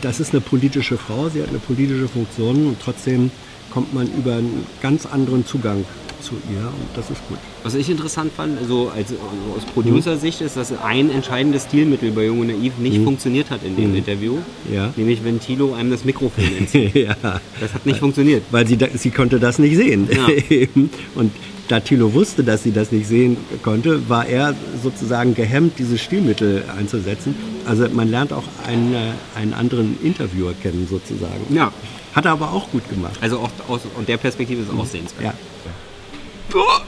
das 0.00 0.20
ist 0.20 0.32
eine 0.32 0.40
politische 0.40 0.96
Frau, 0.96 1.28
sie 1.28 1.42
hat 1.42 1.50
eine 1.50 1.58
politische 1.58 2.08
Funktion 2.08 2.68
und 2.68 2.80
trotzdem 2.80 3.30
kommt 3.70 3.94
man 3.94 4.06
über 4.14 4.34
einen 4.34 4.66
ganz 4.80 5.06
anderen 5.06 5.46
Zugang 5.46 5.84
zu 6.20 6.34
ihr 6.50 6.60
und 6.66 6.88
das 6.96 7.10
ist 7.10 7.20
gut. 7.28 7.38
Was 7.62 7.74
ich 7.74 7.88
interessant 7.90 8.32
fand, 8.36 8.58
also 8.58 8.90
als, 8.94 9.10
also 9.10 9.20
aus 9.56 9.64
Producer-Sicht, 9.72 10.40
ist, 10.40 10.56
dass 10.56 10.72
ein 10.82 11.10
entscheidendes 11.10 11.64
Stilmittel 11.64 12.10
bei 12.12 12.24
Jung 12.26 12.40
und 12.40 12.46
Naiv 12.48 12.78
nicht 12.78 13.02
funktioniert 13.02 13.50
hat 13.50 13.60
in 13.64 13.76
dem 13.76 13.94
Interview. 13.94 14.34
Mhm. 14.36 14.74
Ja. 14.74 14.92
Nämlich, 14.96 15.24
wenn 15.24 15.40
Tilo 15.40 15.74
einem 15.74 15.90
das 15.90 16.04
Mikrofon 16.04 16.44
entzieht. 16.58 16.94
ja, 16.94 17.16
Das 17.60 17.74
hat 17.74 17.86
nicht 17.86 17.98
funktioniert. 17.98 18.42
weil 18.50 18.66
sie, 18.66 18.78
sie 18.96 19.10
konnte 19.10 19.38
das 19.40 19.58
nicht 19.58 19.76
sehen. 19.76 20.08
Ja. 20.10 20.26
Und 21.14 21.32
da 21.68 21.78
Thilo 21.80 22.12
wusste, 22.14 22.42
dass 22.42 22.64
sie 22.64 22.72
das 22.72 22.90
nicht 22.90 23.06
sehen 23.06 23.36
konnte, 23.62 24.08
war 24.08 24.26
er 24.26 24.54
sozusagen 24.82 25.34
gehemmt, 25.36 25.78
dieses 25.78 26.00
Stilmittel 26.00 26.64
einzusetzen. 26.76 27.34
Also 27.64 27.86
man 27.92 28.10
lernt 28.10 28.32
auch 28.32 28.42
einen, 28.66 28.94
einen 29.36 29.54
anderen 29.54 29.96
Interviewer 30.02 30.52
kennen 30.60 30.88
sozusagen. 30.90 31.54
Ja. 31.54 31.72
Hat 32.12 32.24
er 32.24 32.32
aber 32.32 32.50
auch 32.50 32.68
gut 32.72 32.88
gemacht. 32.90 33.12
Also 33.20 33.38
auch 33.38 33.50
aus 33.68 33.82
und 33.96 34.08
der 34.08 34.16
Perspektive 34.16 34.62
ist 34.62 34.68
es 34.68 34.76
auch 34.76 34.84
sehenswert. 34.84 35.22
Ja. 35.26 35.34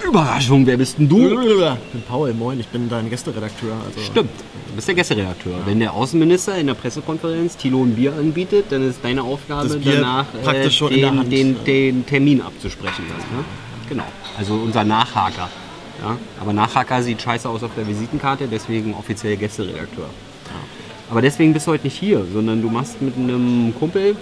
Überraschung, 0.06 0.66
wer 0.66 0.76
bist 0.76 0.98
denn 0.98 1.08
du? 1.08 1.40
Ich 1.40 1.92
bin 1.92 2.02
Paul, 2.08 2.34
moin, 2.34 2.60
ich 2.60 2.68
bin 2.68 2.88
dein 2.88 3.08
Gästeredakteur. 3.08 3.72
Also 3.86 4.00
Stimmt, 4.00 4.30
du 4.68 4.74
bist 4.74 4.88
der 4.88 4.94
Gästeredakteur. 4.94 5.54
Wenn 5.64 5.80
der 5.80 5.92
Außenminister 5.92 6.56
in 6.58 6.66
der 6.66 6.74
Pressekonferenz 6.74 7.56
Tilo 7.56 7.82
ein 7.82 7.94
Bier 7.94 8.12
anbietet, 8.12 8.66
dann 8.70 8.88
ist 8.88 9.02
deine 9.02 9.22
Aufgabe 9.22 9.80
danach 9.82 10.26
äh, 10.44 10.68
den, 10.90 11.30
den, 11.30 11.64
den 11.64 12.06
Termin 12.06 12.40
abzusprechen. 12.42 13.04
Das, 13.08 13.24
ne? 13.24 13.44
Genau, 13.88 14.04
also 14.36 14.54
unser 14.54 14.84
Nachhaker. 14.84 15.48
Ja? 16.02 16.16
Aber 16.40 16.52
Nachhaker 16.52 17.02
sieht 17.02 17.22
scheiße 17.22 17.48
aus 17.48 17.62
auf 17.62 17.70
der 17.76 17.86
Visitenkarte, 17.86 18.48
deswegen 18.50 18.94
offiziell 18.94 19.36
Gästeredakteur. 19.36 20.04
Ja. 20.04 20.60
Aber 21.10 21.22
deswegen 21.22 21.52
bist 21.52 21.66
du 21.66 21.72
heute 21.72 21.84
nicht 21.84 21.98
hier, 21.98 22.24
sondern 22.32 22.62
du 22.62 22.70
machst 22.70 23.00
mit 23.02 23.16
einem 23.16 23.74
Kumpel, 23.78 24.16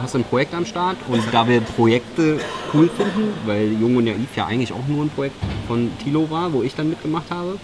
hast 0.00 0.14
ein 0.16 0.24
Projekt 0.24 0.54
am 0.54 0.66
Start 0.66 0.96
und 1.08 1.22
da 1.32 1.46
wir 1.48 1.60
Projekte 1.60 2.38
cool 2.74 2.88
finden, 2.96 3.32
weil 3.46 3.72
Jung 3.80 3.96
und 3.96 4.04
Naiv 4.04 4.36
ja 4.36 4.46
eigentlich 4.46 4.72
auch 4.72 4.86
nur 4.88 5.04
ein 5.04 5.10
Projekt 5.10 5.36
von 5.66 5.90
Tilo 6.02 6.28
war, 6.30 6.52
wo 6.52 6.62
ich 6.62 6.74
dann 6.74 6.88
mitgemacht 6.90 7.30
habe, 7.30 7.58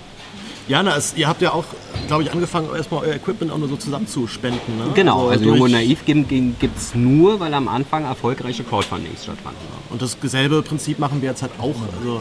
Ja, 0.69 0.83
na, 0.83 0.97
es, 0.97 1.15
ihr 1.17 1.27
habt 1.27 1.41
ja 1.41 1.53
auch, 1.53 1.65
glaube 2.09 2.23
ich, 2.25 2.31
angefangen, 2.31 2.69
erstmal 2.77 3.03
euer 3.07 3.15
Equipment 3.15 3.51
auch 3.51 3.57
nur 3.59 3.69
so 3.69 3.77
zusammenzuspenden. 3.77 4.77
Ne? 4.79 4.85
Genau, 4.95 5.29
also, 5.29 5.45
durch- 5.45 5.57
Jung 5.57 5.65
und 5.65 5.71
Naiv 5.73 6.05
gibt 6.05 6.77
es 6.77 6.95
nur, 6.95 7.41
weil 7.41 7.55
am 7.55 7.69
Anfang 7.69 8.05
erfolgreiche 8.05 8.65
Crowdfundings 8.65 9.25
stattfanden. 9.25 9.61
Und 9.89 10.03
dasselbe 10.03 10.61
Prinzip 10.63 10.99
machen 10.99 11.23
wir 11.23 11.31
jetzt 11.31 11.41
halt 11.41 11.53
auch. 11.59 11.75
Also 11.99 12.21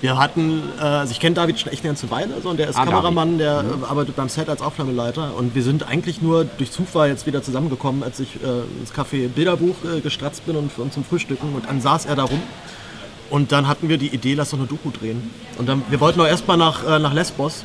wir 0.00 0.18
hatten, 0.18 0.62
äh, 0.78 0.82
also 0.82 1.12
ich 1.12 1.20
kenne 1.20 1.34
David 1.34 1.58
schon 1.58 1.72
echt 1.72 1.82
eine 1.82 1.90
ganze 1.90 2.10
Weile, 2.10 2.40
so, 2.42 2.50
und 2.50 2.58
der 2.58 2.68
ist 2.68 2.76
Ah, 2.76 2.84
Kameramann, 2.84 3.38
der 3.38 3.64
äh, 3.64 3.86
arbeitet 3.88 4.16
beim 4.16 4.28
Set 4.28 4.48
als 4.48 4.60
Aufnahmeleiter. 4.60 5.34
Und 5.36 5.54
wir 5.54 5.62
sind 5.62 5.86
eigentlich 5.88 6.20
nur 6.20 6.44
durch 6.44 6.72
Zufall 6.72 7.08
jetzt 7.08 7.26
wieder 7.26 7.42
zusammengekommen, 7.42 8.02
als 8.02 8.20
ich 8.20 8.36
äh, 8.42 8.80
ins 8.80 8.92
Café 8.92 9.28
Bilderbuch 9.28 9.76
äh, 9.84 10.00
gestratzt 10.00 10.44
bin 10.46 10.56
und, 10.56 10.76
und 10.78 10.92
zum 10.92 11.04
Frühstücken. 11.04 11.54
Und 11.54 11.66
dann 11.66 11.80
saß 11.80 12.06
er 12.06 12.16
da 12.16 12.24
rum. 12.24 12.42
Und 13.30 13.52
dann 13.52 13.66
hatten 13.66 13.88
wir 13.88 13.96
die 13.96 14.08
Idee, 14.08 14.34
lass 14.34 14.50
doch 14.50 14.58
eine 14.58 14.66
Doku 14.66 14.90
drehen. 14.90 15.30
Und 15.58 15.68
dann, 15.68 15.82
wir 15.88 16.00
wollten 16.00 16.20
auch 16.20 16.26
erstmal 16.26 16.56
nach, 16.56 16.86
äh, 16.86 16.98
nach 16.98 17.14
Lesbos. 17.14 17.64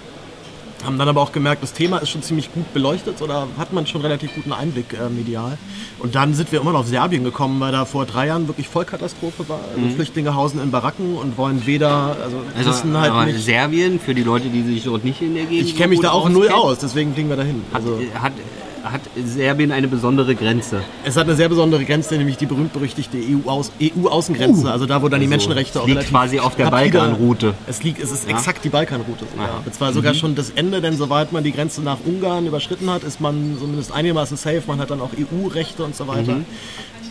Haben 0.83 0.97
dann 0.97 1.09
aber 1.09 1.21
auch 1.21 1.31
gemerkt, 1.33 1.61
das 1.61 1.73
Thema 1.73 1.97
ist 1.97 2.09
schon 2.09 2.23
ziemlich 2.23 2.53
gut 2.53 2.73
beleuchtet 2.73 3.21
oder 3.21 3.47
hat 3.57 3.73
man 3.73 3.85
schon 3.85 4.01
relativ 4.01 4.33
guten 4.33 4.53
Einblick 4.53 4.93
äh, 4.93 5.09
medial. 5.09 5.57
Und 5.99 6.15
dann 6.15 6.33
sind 6.33 6.51
wir 6.51 6.61
immer 6.61 6.71
noch 6.71 6.79
auf 6.81 6.87
Serbien 6.87 7.23
gekommen, 7.25 7.59
weil 7.59 7.71
da 7.73 7.83
vor 7.85 8.05
drei 8.05 8.27
Jahren 8.27 8.47
wirklich 8.47 8.69
Vollkatastrophe 8.69 9.49
war. 9.49 9.59
Also 9.75 9.95
Flüchtlinge 9.95 10.35
hausen 10.35 10.61
in 10.61 10.71
Baracken 10.71 11.15
und 11.15 11.37
wollen 11.37 11.65
weder, 11.65 12.15
also, 12.23 12.41
Also 12.57 12.69
wissen 12.69 12.97
halt 12.97 13.11
aber 13.11 13.25
nicht. 13.25 13.43
Serbien, 13.43 13.99
für 13.99 14.15
die 14.15 14.23
Leute, 14.23 14.47
die 14.47 14.61
sich 14.63 14.83
dort 14.83 15.03
nicht 15.03 15.21
in 15.21 15.35
der 15.35 15.45
Gegend 15.45 15.67
Ich 15.67 15.75
kenne 15.75 15.89
mich 15.89 15.99
da 15.99 16.11
auch 16.11 16.29
null 16.29 16.49
aus, 16.49 16.79
deswegen 16.79 17.13
fliegen 17.13 17.29
wir 17.29 17.35
dahin. 17.35 17.61
Hat, 17.73 17.81
Also, 17.81 17.99
hat, 18.21 18.33
hat 18.83 19.01
Serbien 19.25 19.71
eine 19.71 19.87
besondere 19.87 20.35
Grenze. 20.35 20.81
es 21.03 21.15
hat 21.15 21.25
eine 21.25 21.35
sehr 21.35 21.49
besondere 21.49 21.85
Grenze, 21.85 22.15
nämlich 22.17 22.37
die 22.37 22.45
berühmt-berüchtigte 22.45 23.17
EU-Außengrenze. 23.17 24.71
also 24.71 24.85
da, 24.85 25.01
wo 25.01 25.09
dann 25.09 25.21
die 25.21 25.27
Menschenrechte 25.27 25.79
es 25.79 25.83
auch 25.83 25.87
liegt 25.87 26.07
quasi 26.07 26.39
auf 26.39 26.55
der 26.55 26.69
Balkanroute. 26.69 27.53
Es 27.67 27.83
liegt, 27.83 28.01
es 28.01 28.11
ist 28.11 28.29
exakt 28.29 28.63
die 28.63 28.69
Balkanroute 28.69 29.25
sogar. 29.31 29.61
Das 29.65 29.79
war 29.81 29.93
sogar 29.93 30.13
schon 30.13 30.35
das 30.35 30.51
Ende, 30.51 30.81
denn 30.81 30.97
sobald 30.97 31.31
man 31.31 31.43
die 31.43 31.51
Grenze 31.51 31.81
nach 31.81 31.97
Ungarn 32.05 32.45
überschritten 32.45 32.89
hat, 32.89 33.03
ist 33.03 33.21
man 33.21 33.57
zumindest 33.59 33.91
einigermaßen 33.91 34.37
safe. 34.37 34.63
Man 34.67 34.79
hat 34.79 34.89
dann 34.89 35.01
auch 35.01 35.11
EU-Rechte 35.13 35.83
und 35.83 35.95
so 35.95 36.07
weiter. 36.07 36.33
Mhm. 36.33 36.45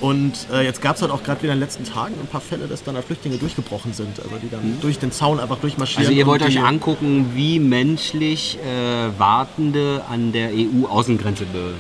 Und 0.01 0.33
äh, 0.53 0.63
jetzt 0.65 0.81
gab 0.81 0.97
es 0.97 1.03
halt 1.03 1.11
auch 1.11 1.23
gerade 1.25 1.43
wieder 1.43 1.53
in 1.53 1.59
den 1.59 1.65
letzten 1.65 1.85
Tagen 1.85 2.15
ein 2.21 2.27
paar 2.29 2.41
Fälle, 2.41 2.67
dass 2.69 2.85
dann 2.85 2.95
da 2.95 3.03
Flüchtlinge 3.03 3.37
durchgebrochen 3.37 3.93
sind. 3.93 4.19
Also 4.21 4.37
die 4.41 4.49
dann 4.49 4.79
durch 4.81 4.99
den 4.99 5.11
Zaun 5.11 5.41
einfach 5.41 5.59
durchmarschieren. 5.59 6.05
Mhm. 6.05 6.09
Also 6.09 6.19
ihr 6.19 6.27
wollt 6.27 6.43
euch 6.43 6.61
angucken, 6.63 7.33
wie 7.35 7.59
menschlich 7.59 8.59
äh, 8.59 9.19
Wartende 9.19 10.03
an 10.09 10.33
der 10.33 10.51
EU-Außengrenze 10.53 11.45
be 11.47 11.73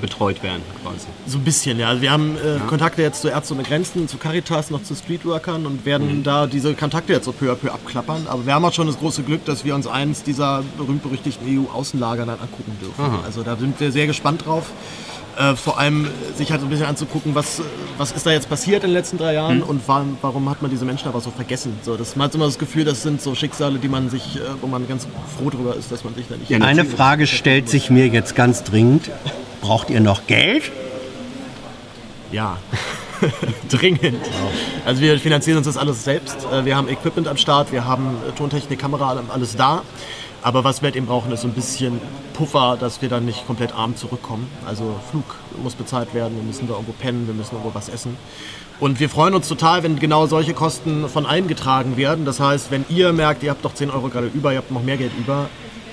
betreut 0.00 0.42
werden 0.42 0.62
quasi. 0.82 1.08
So 1.26 1.36
ein 1.36 1.44
bisschen, 1.44 1.78
ja. 1.78 1.88
Also 1.88 2.00
wir 2.00 2.10
haben 2.10 2.36
äh, 2.36 2.58
Kontakte 2.68 3.02
jetzt 3.02 3.20
zu 3.20 3.28
Ärzte 3.28 3.52
ohne 3.52 3.64
Grenzen, 3.64 4.08
zu 4.08 4.16
Caritas, 4.16 4.70
noch 4.70 4.82
zu 4.82 4.94
Streetworkern 4.94 5.66
und 5.66 5.84
werden 5.84 6.18
Mhm. 6.20 6.22
da 6.22 6.46
diese 6.46 6.72
Kontakte 6.74 7.12
jetzt 7.12 7.24
so 7.26 7.32
peu 7.32 7.50
à 7.52 7.54
peu 7.54 7.70
abklappern. 7.70 8.26
Aber 8.28 8.46
wir 8.46 8.54
haben 8.54 8.64
auch 8.64 8.72
schon 8.72 8.86
das 8.86 8.98
große 8.98 9.24
Glück, 9.24 9.44
dass 9.44 9.64
wir 9.64 9.74
uns 9.74 9.86
eins 9.86 10.22
dieser 10.22 10.62
berühmt-berüchtigten 10.78 11.46
EU-Außenlager 11.46 12.24
dann 12.24 12.38
angucken 12.40 12.78
dürfen. 12.80 13.04
Also 13.26 13.42
da 13.42 13.56
sind 13.56 13.78
wir 13.78 13.92
sehr 13.92 14.06
gespannt 14.06 14.46
drauf. 14.46 14.70
Äh, 15.38 15.54
vor 15.54 15.78
allem 15.78 16.08
sich 16.36 16.50
halt 16.50 16.60
so 16.60 16.66
ein 16.66 16.70
bisschen 16.70 16.86
anzugucken, 16.86 17.34
was, 17.34 17.62
was 17.96 18.12
ist 18.12 18.26
da 18.26 18.30
jetzt 18.32 18.48
passiert 18.48 18.82
in 18.82 18.90
den 18.90 18.94
letzten 18.94 19.16
drei 19.16 19.34
Jahren 19.34 19.62
und 19.62 19.80
warum, 19.86 20.18
warum 20.22 20.50
hat 20.50 20.60
man 20.60 20.70
diese 20.70 20.84
Menschen 20.84 21.08
aber 21.08 21.20
so 21.20 21.30
vergessen. 21.30 21.78
So, 21.82 21.96
das, 21.96 22.16
man 22.16 22.26
hat 22.26 22.34
immer 22.34 22.46
das 22.46 22.58
Gefühl, 22.58 22.84
das 22.84 23.02
sind 23.02 23.22
so 23.22 23.34
Schicksale, 23.34 23.78
die 23.78 23.88
man 23.88 24.10
sich, 24.10 24.36
äh, 24.36 24.40
wo 24.60 24.66
man 24.66 24.86
ganz 24.88 25.06
froh 25.38 25.50
drüber 25.50 25.76
ist, 25.76 25.92
dass 25.92 26.04
man 26.04 26.14
sich 26.14 26.26
da 26.28 26.36
nicht... 26.36 26.52
Eine 26.62 26.84
Frage 26.84 27.26
stellt 27.26 27.68
sich 27.68 27.90
mir 27.90 28.08
jetzt 28.08 28.34
ganz 28.34 28.64
dringend. 28.64 29.10
Braucht 29.60 29.90
ihr 29.90 30.00
noch 30.00 30.26
Geld? 30.26 30.70
Ja, 32.32 32.58
dringend. 33.68 34.18
Also 34.84 35.00
wir 35.00 35.18
finanzieren 35.18 35.58
uns 35.58 35.66
das 35.66 35.76
alles 35.76 36.04
selbst. 36.04 36.46
Äh, 36.52 36.64
Wir 36.64 36.76
haben 36.76 36.88
Equipment 36.88 37.28
am 37.28 37.36
Start, 37.36 37.72
wir 37.72 37.84
haben 37.84 38.16
Tontechnik, 38.36 38.78
Kamera, 38.78 39.22
alles 39.28 39.56
da. 39.56 39.82
Aber 40.42 40.64
was 40.64 40.80
wir 40.80 40.86
halt 40.86 40.96
eben 40.96 41.06
brauchen, 41.06 41.30
ist 41.32 41.42
so 41.42 41.48
ein 41.48 41.54
bisschen 41.54 42.00
Puffer, 42.32 42.78
dass 42.80 43.02
wir 43.02 43.08
dann 43.08 43.26
nicht 43.26 43.46
komplett 43.46 43.74
arm 43.74 43.96
zurückkommen. 43.96 44.48
Also 44.66 44.94
Flug 45.10 45.36
muss 45.62 45.74
bezahlt 45.74 46.14
werden, 46.14 46.36
wir 46.36 46.42
müssen 46.42 46.66
da 46.66 46.74
irgendwo 46.74 46.92
pennen, 46.92 47.26
wir 47.26 47.34
müssen 47.34 47.56
irgendwo 47.56 47.74
was 47.74 47.88
essen. 47.88 48.16
Und 48.80 48.98
wir 48.98 49.10
freuen 49.10 49.34
uns 49.34 49.46
total, 49.46 49.82
wenn 49.82 49.98
genau 49.98 50.26
solche 50.26 50.54
Kosten 50.54 51.06
von 51.10 51.26
eingetragen 51.26 51.98
werden. 51.98 52.24
Das 52.24 52.40
heißt, 52.40 52.70
wenn 52.70 52.86
ihr 52.88 53.12
merkt, 53.12 53.42
ihr 53.42 53.50
habt 53.50 53.62
doch 53.62 53.74
10 53.74 53.90
Euro 53.90 54.08
gerade 54.08 54.28
über, 54.28 54.52
ihr 54.52 54.58
habt 54.58 54.70
noch 54.70 54.82
mehr 54.82 54.96
Geld 54.96 55.12
über, 55.18 55.50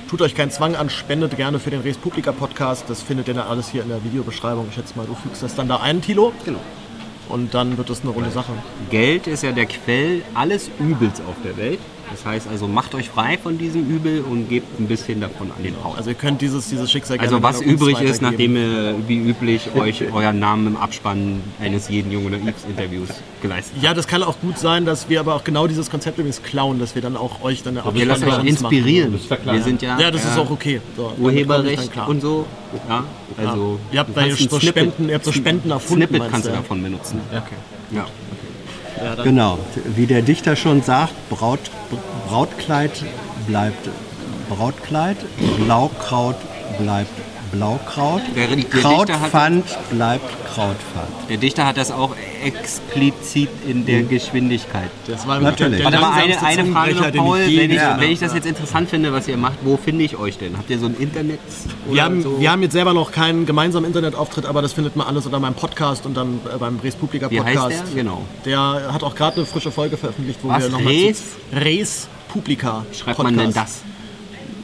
tut 0.07 0.21
euch 0.21 0.35
keinen 0.35 0.51
Zwang 0.51 0.77
an, 0.77 0.89
spendet 0.89 1.35
gerne 1.35 1.59
für 1.59 1.69
den 1.69 1.81
Res 1.81 1.97
Publica 1.97 2.31
Podcast. 2.31 2.85
Das 2.87 3.01
findet 3.01 3.27
ihr 3.27 3.33
dann 3.33 3.47
alles 3.47 3.67
hier 3.67 3.83
in 3.83 3.89
der 3.89 4.01
Videobeschreibung. 4.05 4.67
Ich 4.69 4.75
schätze 4.75 4.95
mal, 4.95 5.05
du 5.05 5.15
fügst 5.15 5.43
das 5.43 5.55
dann 5.55 5.67
da 5.67 5.77
ein, 5.77 6.01
Tilo. 6.01 6.31
Genau. 6.45 6.61
Und 7.27 7.53
dann 7.53 7.77
wird 7.77 7.89
das 7.89 8.03
eine 8.03 8.11
runde 8.11 8.31
Sache. 8.31 8.53
Geld 8.89 9.27
ist 9.27 9.43
ja 9.43 9.51
der 9.51 9.65
Quell 9.65 10.21
alles 10.33 10.69
Übels 10.79 11.19
auf 11.27 11.35
der 11.43 11.57
Welt. 11.57 11.79
Das 12.09 12.25
heißt 12.25 12.47
also, 12.47 12.67
macht 12.67 12.95
euch 12.95 13.09
frei 13.09 13.37
von 13.37 13.57
diesem 13.57 13.89
Übel 13.89 14.21
und 14.21 14.49
gebt 14.49 14.79
ein 14.79 14.87
bisschen 14.87 15.19
davon 15.21 15.51
an 15.55 15.63
den 15.63 15.75
Haus. 15.83 15.97
Also 15.97 16.09
ihr 16.11 16.15
könnt 16.15 16.41
dieses, 16.41 16.69
dieses 16.69 16.91
Schicksal 16.91 17.19
Also 17.19 17.43
was 17.43 17.61
übrig 17.61 17.99
ist, 18.01 18.21
nachdem 18.21 18.55
ihr 18.55 18.95
wie 19.07 19.17
üblich 19.17 19.69
euch 19.75 20.03
euren 20.13 20.39
Namen 20.39 20.67
im 20.67 20.77
Abspann 20.77 21.41
eines 21.59 21.89
jeden 21.89 22.11
Jung 22.11 22.25
oder 22.25 22.37
X 22.37 22.63
Interviews 22.67 23.09
geleistet 23.41 23.73
habt. 23.75 23.83
Ja, 23.83 23.93
das 23.93 24.07
kann 24.07 24.23
auch 24.23 24.39
gut 24.39 24.57
sein, 24.57 24.85
dass 24.85 25.09
wir 25.09 25.19
aber 25.19 25.35
auch 25.35 25.43
genau 25.43 25.67
dieses 25.67 25.89
Konzept 25.89 26.17
übrigens 26.17 26.41
klauen, 26.43 26.79
dass 26.79 26.95
wir 26.95 27.01
dann 27.01 27.17
auch 27.17 27.41
euch 27.43 27.63
dann 27.63 27.77
eine 27.77 27.93
Wir 27.93 28.05
lassen 28.05 28.27
euch 28.27 28.43
inspirieren. 28.43 29.19
Wir 29.43 29.63
sind 29.63 29.81
ja. 29.81 29.99
Ja, 29.99 30.11
das 30.11 30.23
ist 30.23 30.37
äh, 30.37 30.39
auch 30.39 30.49
okay. 30.49 30.81
So, 30.95 31.13
Urheberrecht 31.19 31.91
und 32.07 32.21
so. 32.21 32.45
Ja, 32.89 33.03
also 33.37 33.79
Ihr 33.91 33.99
habt 33.99 34.15
da 34.15 34.29
so 34.31 34.59
Spenden- 34.59 35.09
ihr 35.09 35.15
habt 35.15 35.25
so 35.25 35.31
Spenden 35.31 35.71
erfunden, 35.71 36.07
Snippet 36.07 36.31
kannst 36.31 36.47
du 36.47 36.51
ja? 36.51 36.57
davon 36.57 36.83
benutzen. 36.83 37.21
Okay. 37.31 37.55
Ja. 37.91 38.05
Genau. 39.23 39.59
Wie 39.95 40.05
der 40.05 40.21
Dichter 40.21 40.55
schon 40.55 40.81
sagt, 40.81 41.13
Braut, 41.29 41.59
Brautkleid 42.27 43.03
bleibt 43.47 43.89
Brautkleid, 44.49 45.17
Blaukraut 45.57 46.37
bleibt 46.79 47.11
Blaukraut, 47.51 48.21
Der- 48.35 48.47
der 48.47 48.55
Dichter 48.57 48.77
hat- 49.19 49.31
Krautpfand 49.31 49.65
bleibt 49.91 50.25
Krautpfand. 50.53 51.07
Der 51.29 51.37
Dichter 51.37 51.65
hat 51.65 51.77
das 51.77 51.91
auch 51.91 52.15
explizit 52.43 53.49
in 53.67 53.85
der 53.85 54.03
Geschwindigkeit. 54.03 54.89
Das 55.07 55.27
war 55.27 55.39
Natürlich. 55.39 55.83
Warte 55.83 55.99
mal, 55.99 56.11
eine, 56.13 56.41
eine 56.41 56.65
Frage 56.65 56.95
noch, 56.95 57.11
Paul. 57.13 57.39
ich 57.39 57.57
Wenn 57.57 57.71
ich, 57.71 57.79
habe. 57.79 58.01
wenn 58.01 58.11
ich 58.11 58.19
das 58.19 58.33
jetzt 58.33 58.45
interessant 58.47 58.89
finde, 58.89 59.11
was 59.13 59.27
ihr 59.27 59.37
macht, 59.37 59.57
wo 59.63 59.77
finde 59.77 60.03
ich 60.03 60.17
euch 60.17 60.37
denn? 60.37 60.57
Habt 60.57 60.69
ihr 60.69 60.79
so 60.79 60.85
ein 60.87 60.95
Internet? 60.97 61.39
Wir 61.89 62.03
haben, 62.03 62.21
so? 62.21 62.39
wir 62.39 62.51
haben 62.51 62.61
jetzt 62.61 62.73
selber 62.73 62.93
noch 62.93 63.11
keinen 63.11 63.45
gemeinsamen 63.45 63.85
Internetauftritt, 63.85 64.45
aber 64.45 64.61
das 64.61 64.73
findet 64.73 64.95
man 64.95 65.07
alles 65.07 65.25
unter 65.25 65.39
meinem 65.39 65.55
Podcast 65.55 66.05
und 66.05 66.15
dann 66.15 66.39
äh, 66.53 66.57
beim 66.57 66.79
Res 66.83 66.95
Publica 66.95 67.29
Wie 67.31 67.41
heißt 67.41 67.59
Podcast. 67.59 67.83
der? 67.95 68.03
Genau. 68.03 68.21
Der 68.45 68.93
hat 68.93 69.03
auch 69.03 69.15
gerade 69.15 69.37
eine 69.37 69.45
frische 69.45 69.71
Folge 69.71 69.97
veröffentlicht, 69.97 70.39
wo 70.43 70.49
Was? 70.49 70.63
wir 70.63 70.69
nochmal 70.69 70.93
Res? 70.93 71.21
Res 71.53 72.07
Publica 72.27 72.85
Schreibt 72.93 73.19
man 73.19 73.37
denn 73.37 73.53
das? 73.53 73.81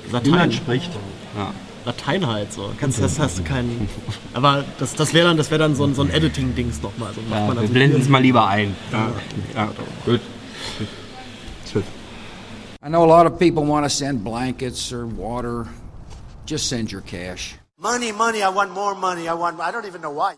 Wie 0.09 0.29
man 0.29 0.39
Latein, 0.39 0.51
spricht. 0.51 0.91
Ja. 1.35 1.51
Latein 1.85 2.25
halt 2.25 2.53
so. 2.53 2.71
Kannst, 2.79 3.01
das 3.01 3.19
hast 3.19 3.39
du 3.39 3.43
keinen. 3.43 3.89
Aber 4.33 4.63
das, 4.79 4.95
das 4.95 5.13
wäre 5.13 5.27
dann, 5.27 5.37
das 5.37 5.51
wär 5.51 5.57
dann 5.57 5.75
so 5.75 5.83
ein, 5.83 5.95
so 5.95 6.01
ein 6.01 6.09
Editing-Dings 6.09 6.81
nochmal. 6.81 7.13
So 7.13 7.21
macht 7.21 7.47
man 7.47 7.55
Wir 7.55 7.61
also 7.61 7.73
blenden 7.73 8.01
es 8.01 8.07
mal 8.07 8.21
lieber 8.21 8.47
ein. 8.47 8.75
Ja. 8.91 9.11
Ja. 9.53 9.69
Gut. 10.05 10.21
I 12.85 12.89
know 12.89 13.03
a 13.03 13.07
lot 13.07 13.25
of 13.25 13.39
people 13.39 13.63
want 13.63 13.85
to 13.85 13.89
send 13.89 14.23
blankets 14.23 14.91
or 14.91 15.05
water. 15.05 15.67
Just 16.45 16.67
send 16.67 16.91
your 16.91 17.01
cash. 17.01 17.55
Money, 17.77 18.11
money, 18.11 18.43
I 18.43 18.49
want 18.49 18.71
more 18.71 18.93
money. 18.93 19.27
I 19.27 19.33
want, 19.33 19.59
I 19.59 19.71
don't 19.71 19.85
even 19.85 20.01
know 20.01 20.11
why. 20.11 20.35